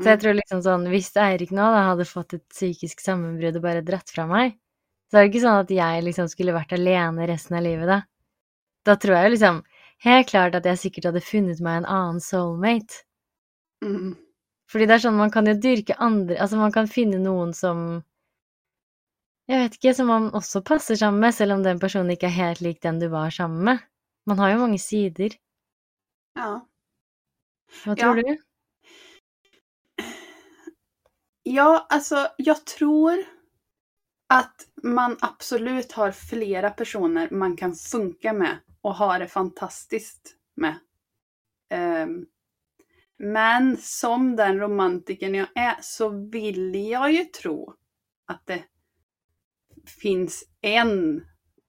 [0.00, 0.22] Så jeg Mm.
[0.22, 4.10] tror liksom sånn, hvis Eirik nå da hadde fått et psykisk sammenbrudd og bare dratt
[4.10, 4.58] fra meg,
[5.10, 8.02] så er det ikke sånn at jeg liksom skulle vært alene resten av livet da.
[8.84, 9.62] Da tror jeg jo liksom
[10.04, 13.04] helt klart at jeg sikkert hadde funnet meg en annen soulmate.
[13.84, 14.16] Mm.
[14.68, 18.02] Fordi det er sånn, man kan jo dyrke andre Altså, man kan finne noen som
[19.48, 22.34] Jeg vet ikke, som man også passer sammen med, selv om den personen ikke er
[22.34, 23.78] helt lik den du var sammen med.
[24.26, 25.36] Man har jo mange sider.
[26.36, 26.66] Ja.
[27.84, 27.94] Hva Ja.
[28.02, 28.36] tror du?
[31.48, 33.24] Ja, alltså jag tror
[34.26, 40.78] att man absolut har flera personer man kan funka med och ha det fantastiskt med.
[42.04, 42.26] Um,
[43.18, 47.74] men som den romantiken jag är så vill jag ju tro
[48.26, 48.64] att det
[50.02, 51.24] finns en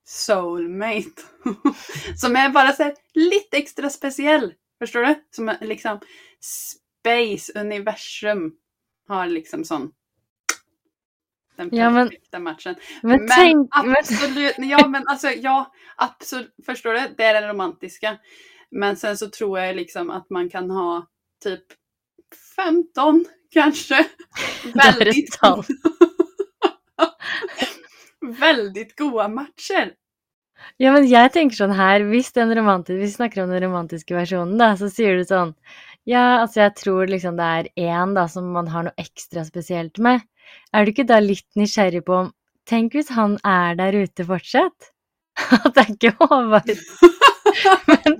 [0.05, 1.21] soulmate
[2.15, 4.53] som är bara så här lite extra speciell.
[4.79, 5.23] Förstår du?
[5.31, 5.99] Som är liksom
[6.39, 8.57] space, universum
[9.07, 9.91] har liksom sån
[11.57, 12.75] den Ja, men- perfekta matchen.
[13.03, 13.27] Men, Men
[13.85, 16.99] men, absolut, ja men alltså ja, absolut, förstår du?
[17.17, 18.17] Det är den romantiska.
[18.71, 21.07] Men sen så tror jag liksom att man kan ha
[21.43, 21.63] typ
[22.55, 23.95] 15 kanske.
[24.63, 25.37] Det Väldigt,
[28.39, 29.93] väldigt goda matcher.
[30.81, 34.89] Ja, men jeg tenker sånn her, hvis vi snakker om den romantiske versjonen, da, så
[34.93, 35.55] sier du sånn
[36.07, 39.97] Ja, altså jeg tror liksom det er én da som man har noe ekstra spesielt
[39.99, 40.21] med.
[40.71, 42.33] Er du ikke da litt nysgjerrig på om
[42.67, 44.91] Tenk hvis han er der ute fortsatt?
[45.37, 46.71] At det er ikke Håvard.
[47.87, 48.17] Men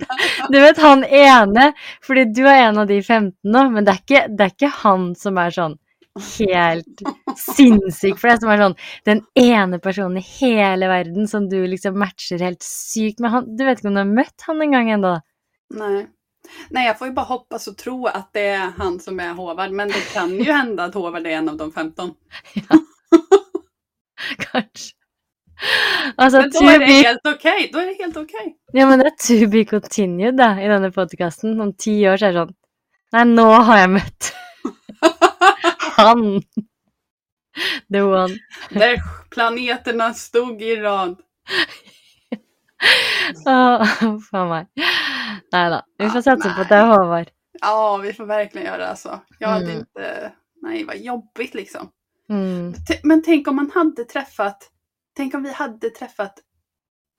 [0.48, 1.72] du vet han ene,
[2.04, 4.72] fordi du er en av de 15 nå, men det er ikke, det er ikke
[4.82, 5.76] han som er sånn
[6.38, 7.02] helt
[7.38, 8.76] sinnssyk for deg, som er sånn
[9.08, 13.32] den ene personen i hele verden som du liksom matcher helt sykt med.
[13.34, 15.16] Han, du vet ikke om du har møtt han en gang ennå?
[15.74, 16.06] Nej.
[16.70, 19.70] Nej, jag får ju bara hoppas och tro att det är han som är Håvard.
[19.70, 22.10] Men det kan ju hända att Håvard är en av de 15.
[24.38, 24.94] Kanskje.
[26.16, 27.70] Altså, Men då är det be, helt okej.
[27.72, 28.56] Då är det helt okej.
[28.72, 31.60] ja, men det er to be continued, da, i denne podkasten.
[31.60, 32.54] Om ti år så er det sånn
[33.16, 34.26] Nei, nå har jeg møtt
[35.98, 36.42] han.
[37.92, 38.38] The one.
[38.70, 38.96] Där
[39.30, 41.16] planeterna stod i rad.
[43.46, 44.66] Åh, faen meg.
[45.52, 45.82] Nei da.
[45.98, 46.62] Vi får satse på nei.
[46.64, 47.30] at det er Håvard.
[47.60, 49.20] Ja, vi får verkligen göra det alltså.
[49.38, 49.78] Jag hade Mm.
[49.78, 50.32] inte...
[50.62, 51.90] Nej, vad jobbigt liksom.
[52.30, 52.74] Mm.
[53.02, 54.70] Men tänk om man hade träffat...
[55.16, 56.34] Tänk om vi hade träffat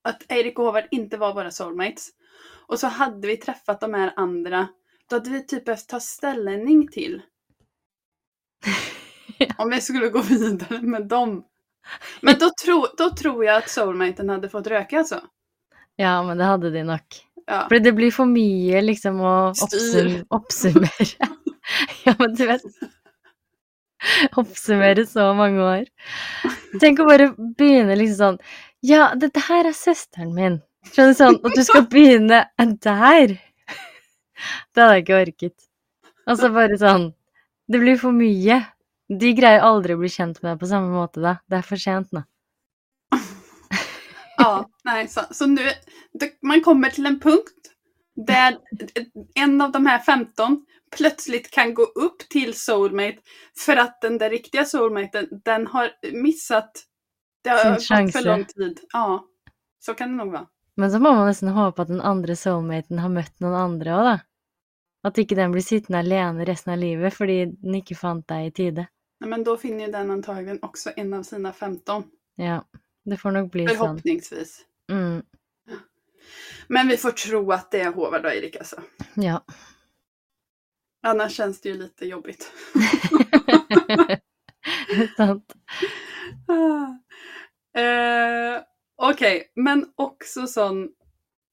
[0.03, 2.09] att Erik och Håvard inte var våra soulmates.
[2.67, 4.67] Och så hade vi träffat de här andra.
[5.09, 7.21] Då hade vi typ behövt ta ställning till
[9.57, 11.43] om vi skulle gå vidare med dem.
[12.21, 15.21] Men då, tro, då tror jag att soulmaten hade fått röka alltså.
[15.95, 17.25] Ja, men det hadde de nok.
[17.47, 17.65] Ja.
[17.67, 20.21] For det blir for mye liksom å Styr.
[20.29, 21.29] oppsum oppsummere.
[22.05, 22.61] ja, men du vet
[24.37, 25.87] Oppsummere så mange år.
[26.79, 28.37] Tenk å bare begynne liksom sånn
[28.85, 30.59] Ja, dette her er søsteren min.
[30.93, 33.33] Skjønner du sånn at du skal begynne der.
[34.71, 35.57] Det hadde jeg ikke orket.
[36.29, 37.09] Og så bare sånn
[37.69, 38.59] Det blir for mye.
[39.09, 41.37] De greier aldri å bli kjent med deg på samme måte da.
[41.49, 42.25] Det er for sent nå.
[44.39, 45.65] Ja, nej, så, så nu,
[46.15, 47.59] det, man kommer till en punkt
[48.15, 48.57] Där
[49.35, 50.65] en av de här 15
[50.97, 53.17] plötsligt kan gå upp till soulmate
[53.65, 56.71] för att den där riktiga soulmaten, den har missat.
[57.43, 58.79] Det har gått för lång tid.
[58.93, 59.25] Ja,
[59.79, 60.47] så kan det nog vara.
[60.75, 64.05] Men så må man nesten håpe at den andre soulmaten har møtt noen andre òg,
[64.07, 64.13] da.
[65.03, 68.51] At ikke den blir sittende alene resten av livet fordi den ikke fant deg i
[68.51, 68.87] tide.
[69.19, 72.03] Nej, Men då finner ju den antagligen också en av sina 15.
[72.35, 72.65] Ja,
[73.05, 73.77] det får nok bli sånn.
[73.77, 74.65] Förhoppningsvis.
[74.91, 75.23] Mm,
[76.67, 78.81] Men vi får tro att det är Håvard och Erik alltså.
[79.15, 79.43] ja.
[81.01, 82.51] Annars känns det ju lite jobbigt.
[85.17, 85.53] Sant.
[86.47, 87.79] Ah.
[87.79, 88.61] eh,
[88.95, 90.89] Okej, men också sån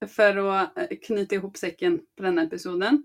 [0.08, 0.72] för att
[1.06, 3.02] knyta ihop säcken på den här episoden.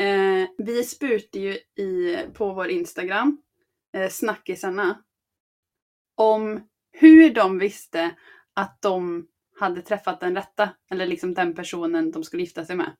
[0.00, 1.52] Eh, vi spurte ju
[1.84, 3.42] i, på vår Instagram,
[3.94, 5.02] eh, snackisarna,
[6.14, 8.16] om hur de visste
[8.54, 9.28] att de
[9.60, 12.96] hade träffat den rätta, eller liksom den personen de skulle gifta sig med.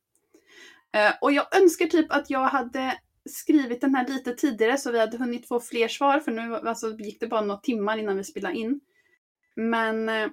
[0.93, 4.99] Eh, och jag önskar typ att jag hade skrivit den här lite tidigare så vi
[4.99, 8.25] hade hunnit få fler svar för nu alltså, gick det bara några timmar innan vi
[8.25, 8.81] spelade in.
[9.57, 10.29] Men eh,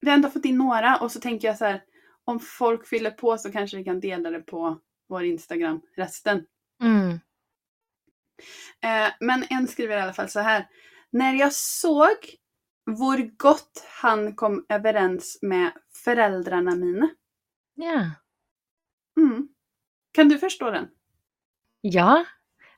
[0.00, 1.82] vi har ändå fått in några och så tänker jag så här
[2.24, 6.44] om folk fyller på så kanske vi kan dela det på vår Instagram, resten.
[6.82, 7.20] Mm.
[8.82, 10.66] Eh, men en skriver i alla fall så här.
[11.10, 12.16] När jag såg
[12.86, 15.72] hur gott han kom överens med
[16.04, 17.08] föräldrarna mina.
[17.74, 18.10] Ja.
[19.20, 19.48] Mm.
[20.12, 20.88] Kan du förstå den?
[21.80, 22.24] Ja.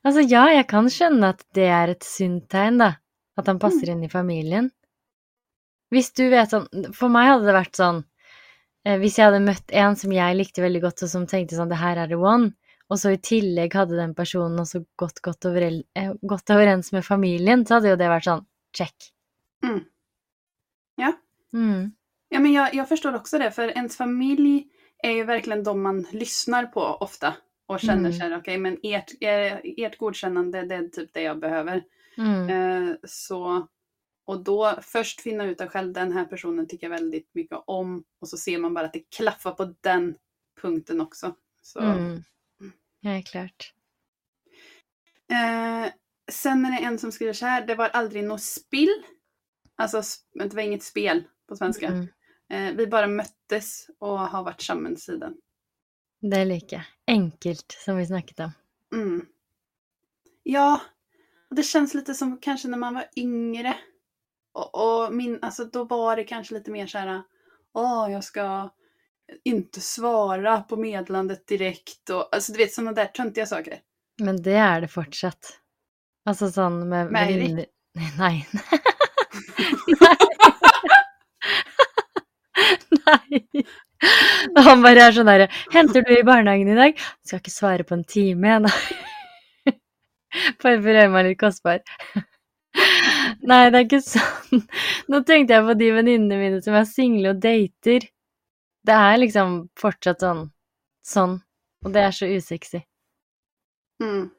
[0.03, 2.93] Altså ja, jeg kan skjønne at det er et sunt tegn, da.
[3.39, 4.69] At han passer inn i familien.
[5.93, 8.08] Hvis du vet sånn For meg hadde det vært sånn eh,
[8.83, 11.77] Hvis jeg hadde møtt en som jeg likte veldig godt, og som tenkte sånn Det
[11.81, 12.53] her er the one.
[12.89, 17.65] Og så i tillegg hadde den personen også gått godt, eh, gått overens med familien,
[17.65, 19.11] så hadde jo det vært sånn check.
[19.63, 19.85] Mm.
[20.97, 21.13] Ja.
[21.53, 21.91] Mm.
[22.29, 24.67] Ja, men jag, jag förstår också det, för ens familj
[25.03, 27.33] är ju verkligen de man lyssnar på ofta
[27.67, 28.13] och känner Mm.
[28.13, 31.83] sig, okej, men ert, er, ert godkännande, det är typ det jag behöver.
[32.17, 32.49] Mm.
[32.49, 33.67] Eh, så,
[34.29, 38.03] och då först finna ut att själv den här personen tycker jag väldigt mycket om
[38.19, 40.15] och så ser man bara att det klaffar på den
[40.61, 41.35] punkten också.
[41.61, 42.23] Så, Mm.
[43.03, 43.73] Helt klart.
[45.31, 45.91] Eh,
[46.31, 49.03] sen är det en som skriver så här, det var aldrig något spill.
[49.75, 50.01] Alltså,
[50.33, 51.87] det var inget spel på svenska.
[51.87, 52.07] Mm.
[52.49, 55.37] Eh, vi bara möttes och har varit samman sedan.
[56.21, 56.85] Det liker jeg.
[57.07, 58.51] Enkelt, som vi snakket om.
[58.93, 59.25] Mm.
[60.43, 60.81] Ja,
[61.49, 63.77] det känns lite som kanske när man var yngre.
[64.59, 67.21] Och, och min, alltså då var det kanske lite mer så här,
[67.73, 68.69] åh, jag ska
[69.43, 73.79] inte svara på meddelandet direkt och alltså du vet sådana där töntiga saker.
[74.21, 75.59] Men det er det fortsatt.
[76.27, 77.39] Altså sånn med Med Eirik?
[77.39, 77.65] venninner
[78.19, 78.45] Nei.
[83.05, 83.63] Nei.
[84.55, 86.99] Og han bare er sånn derre Henter du i barnehagen i dag?
[87.25, 88.05] Skal ikke svare på en.
[90.61, 91.81] Bare for å gjøre meg litt kostbar.
[93.47, 94.63] Nei, det er ikke sånn.
[95.11, 98.07] Nå tenkte jeg på de venninnene mine som er single og dater.
[98.85, 100.43] Det er liksom fortsatt sånn.
[101.05, 101.39] Sånn.
[101.85, 102.81] Og det er så usexy.
[104.03, 104.29] Mm.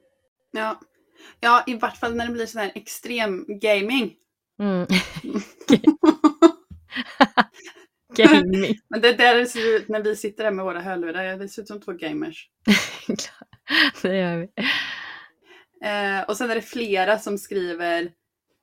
[0.57, 0.81] Ja.
[1.41, 4.15] ja, i vart fall när det blir sån här extrem gaming.
[4.61, 4.87] Mm.
[8.17, 8.79] Gaming.
[8.89, 11.37] Men det är där det ser ut när vi sitter där med våra hörlurar.
[11.37, 12.49] Vi ser ut som två gamers.
[14.03, 14.49] det gör vi.
[15.89, 18.13] Eh, och sen är det flera som skriver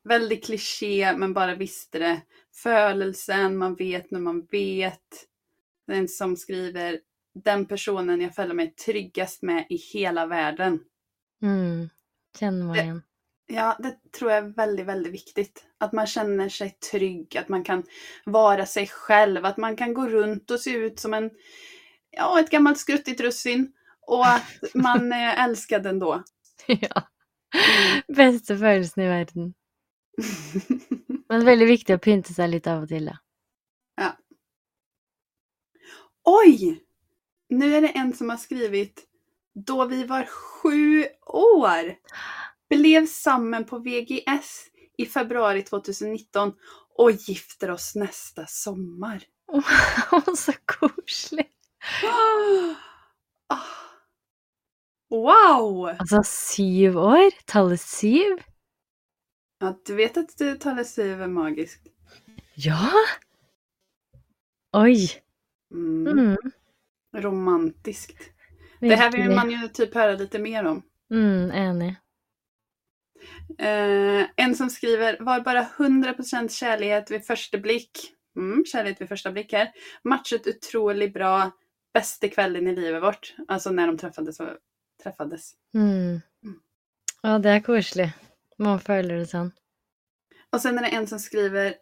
[0.08, 2.22] väldigt kliché men bara visste det.
[2.54, 5.28] Födelsen, man vet när man vet.
[5.88, 7.00] Den som skriver
[7.44, 10.80] den personen jag följer mig tryggast med i hela världen.
[11.42, 11.90] Mm.
[12.40, 13.02] Känner man igen.
[13.48, 15.66] Ja, det tror jag är väldigt, väldigt viktigt.
[15.78, 17.84] Att man känner sig trygg, att man kan
[18.26, 21.32] vara sig själv, att man kan gå runt och se ut som en,
[22.12, 23.74] ja, ett gammalt skruttigt russin.
[24.02, 26.24] Och att man är älskad ändå.
[26.68, 27.08] ja.
[28.08, 29.54] Beste følelsen i verden.
[31.30, 33.18] Men veldig viktig å pynte seg litt av og til, da.
[36.30, 36.84] Oj!
[37.50, 39.04] Nu är det en som har skrivit
[39.54, 41.96] Då vi var sju år
[42.70, 44.66] blev samman på VGS
[44.98, 46.54] i februari 2019
[46.98, 49.24] och gifter oss nästa sommar.
[50.38, 51.48] så koselig.
[53.50, 53.64] Ah.
[55.10, 55.88] Wow!
[55.88, 57.32] Altså syv år?
[57.46, 58.38] Tallet syv?
[59.60, 61.88] Ja, du vet att du talar syv är magiskt.
[62.56, 62.92] Ja!
[64.78, 65.10] Oi.
[65.74, 66.08] Mm.
[66.08, 66.38] Mm.
[67.16, 68.30] Romantiskt.
[68.80, 70.82] Det här vill man ju typ höra lite mer om.
[71.12, 71.96] Mm, enig.
[73.58, 77.92] Eh, en som skriver, var bara 100% kärlighet vid första blick.
[78.36, 79.72] Mm, kärlighet vid första blick här.
[80.04, 81.52] Matchat otroligt bra.
[81.94, 83.36] bästa kvällen i livet vårt.
[83.48, 84.40] Alltså när de träffades.
[84.40, 84.50] Och
[85.04, 85.52] träffades.
[85.74, 86.22] Mm.
[87.22, 88.14] Ja, det är koselig.
[88.58, 89.52] Man føler det sånn.
[90.54, 91.76] Och sen är det en som skriver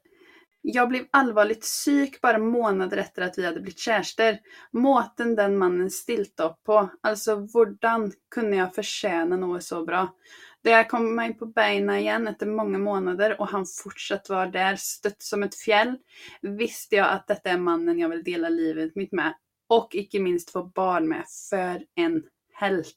[0.67, 4.39] Jag blev allvarligt syk bara månader efter att vi hade blivit kärster.
[4.73, 6.89] Måten den mannen stilte upp på.
[7.01, 10.15] Alltså, hvordan kunde jag förtjäna något så bra?
[10.63, 14.75] Då jag kom mig på benen igen efter många månader och han fortsatt var där,
[14.75, 15.97] stött som ett fjäll,
[16.41, 19.33] visste jag att detta är mannen jag vill dela livet mitt med.
[19.69, 21.25] Och icke minst få barn med.
[21.49, 22.23] För en
[22.53, 22.95] helt.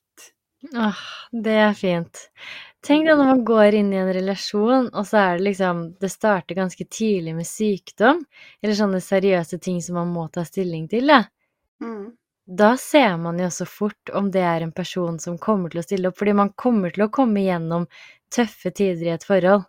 [0.75, 0.97] Åh,
[1.33, 2.31] det er fint.
[2.89, 6.09] Tenk deg når man går inn i en relasjon, og så er det liksom Det
[6.09, 8.23] starter ganske tidlig med sykdom,
[8.63, 11.27] eller sånne seriøse ting som man må ta stilling til, da.
[11.85, 12.15] Mm.
[12.49, 15.85] Da ser man jo også fort om det er en person som kommer til å
[15.85, 17.85] stille opp, fordi man kommer til å komme gjennom
[18.33, 19.69] tøffe tider i et forhold.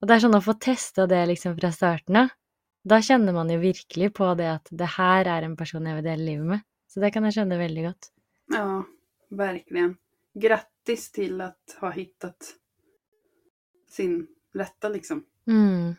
[0.00, 2.32] Og det er sånn å få testa det liksom fra starten av.
[2.88, 6.08] Da kjenner man jo virkelig på det at det her er en person jeg vil
[6.08, 6.64] dele livet med.
[6.88, 8.10] Så det kan jeg skjønne veldig godt.
[8.54, 8.66] Ja,
[9.44, 9.96] verkligen.
[10.40, 12.54] Grattis till att ha hittat
[13.90, 15.24] sin rätta liksom.
[15.46, 15.94] Mm.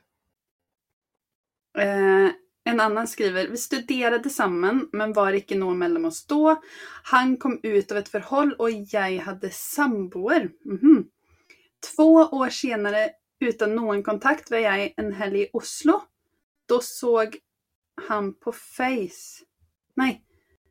[1.78, 2.32] Eh,
[2.64, 6.62] en annan skriver, vi studerade sammen, men var ikke noe mellom oss då.
[7.04, 10.50] Han kom ut av ett förhåll och jag hade samboer.
[10.66, 11.08] Mhm.
[11.96, 13.10] Två år senare,
[13.40, 16.02] utan någon kontakt, var jag en helg i Oslo.
[16.66, 17.38] Då såg
[18.08, 19.46] han på Face.
[19.94, 20.24] Nej,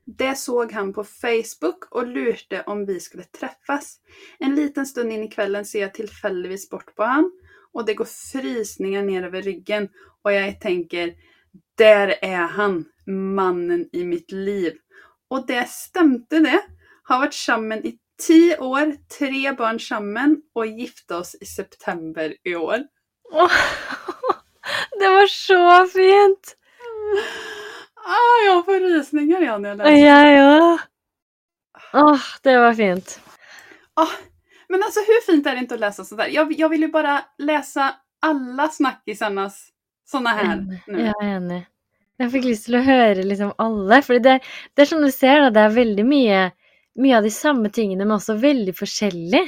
[0.07, 3.99] det såg han på Facebook och lurte om vi skulle träffas.
[4.39, 7.33] En liten stund in i kvällen ser jag tillfälligtvis bort på han
[7.73, 9.89] och det går frysningar ner över ryggen
[10.23, 11.15] och jag tänker,
[11.75, 14.73] där är han, mannen i mitt liv.
[15.29, 16.63] Och det stämde det.
[17.03, 22.55] Har varit sammen i tio år, tre barn sammen och gifte oss i september i
[22.55, 22.79] år.
[23.33, 23.51] Åh,
[25.01, 26.57] det var så fint!
[28.07, 29.91] Ah, jag får rysningar igen när jag läser.
[29.91, 30.79] Jeg òg.
[31.93, 33.21] Åh, det var fint.
[33.95, 34.13] Ah,
[34.69, 36.29] men alltså hur fint är det inte att läsa sådär?
[36.29, 39.69] Jag, jag vill ju bara läsa alla snackisarnas
[40.05, 40.81] såna här Enig.
[40.87, 41.01] nu.
[41.01, 41.63] Jeg er enig.
[42.19, 43.99] Jeg fikk lyst til å høre liksom alle.
[44.03, 44.39] For det,
[44.75, 46.39] det er som du ser, da, det er veldig mye,
[47.03, 49.43] mye av de samme tingene, men også veldig forskjellig.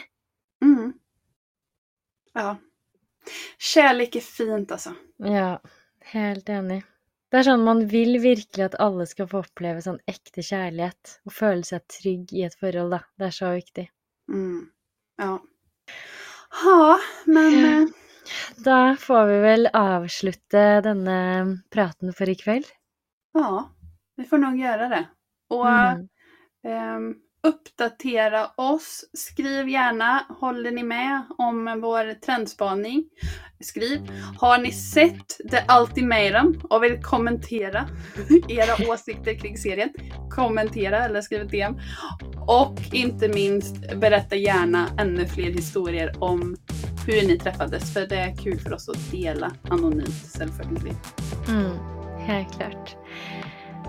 [0.65, 0.93] Mm.
[2.35, 2.57] Ja.
[3.59, 4.93] Kärlek är fint alltså.
[5.17, 5.61] Ja,
[6.13, 6.83] helt enig.
[7.31, 11.33] Det er sånn man vil virkelig at alle skal få oppleve sånn ekte kjærlighet og
[11.37, 13.01] føle seg trygg i et forhold, da.
[13.20, 13.85] Det er så viktig.
[14.33, 14.70] Mm.
[15.20, 15.39] Ja.
[16.64, 17.72] Ja, men Ja.
[17.83, 17.87] eh,
[18.64, 21.18] Da får vi vel avslutte denne
[21.72, 22.66] praten for i kveld.
[23.35, 23.70] ja,
[24.16, 25.09] vi får nog göra det.
[25.51, 26.09] Och Mm.
[26.64, 27.14] ehm,
[27.49, 29.05] uppdatera oss.
[29.13, 33.05] Skriv gärna, håller ni med om vår trendspaning?
[33.61, 34.11] Skriv.
[34.39, 37.89] Har ni sett The Ultimatum och vill kommentera
[38.49, 39.91] era åsikter kring serien?
[40.31, 41.81] Kommentera eller skriv ett DM.
[42.47, 46.57] Och inte minst, berätta gärna ännu fler historier om
[47.07, 47.93] hur ni träffades.
[47.93, 50.95] För det är kul för oss att dela anonymt selvfølgelig.
[51.49, 51.79] Mm,
[52.19, 52.97] helt klart.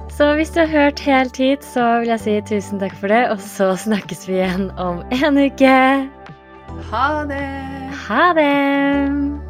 [0.10, 3.22] Så hvis du har hørt helt hit, så vil jeg si tusen takk for det,
[3.32, 5.76] og så snakkes vi igjen om en uke.
[6.92, 7.46] Ha det!
[8.08, 9.49] Ha det!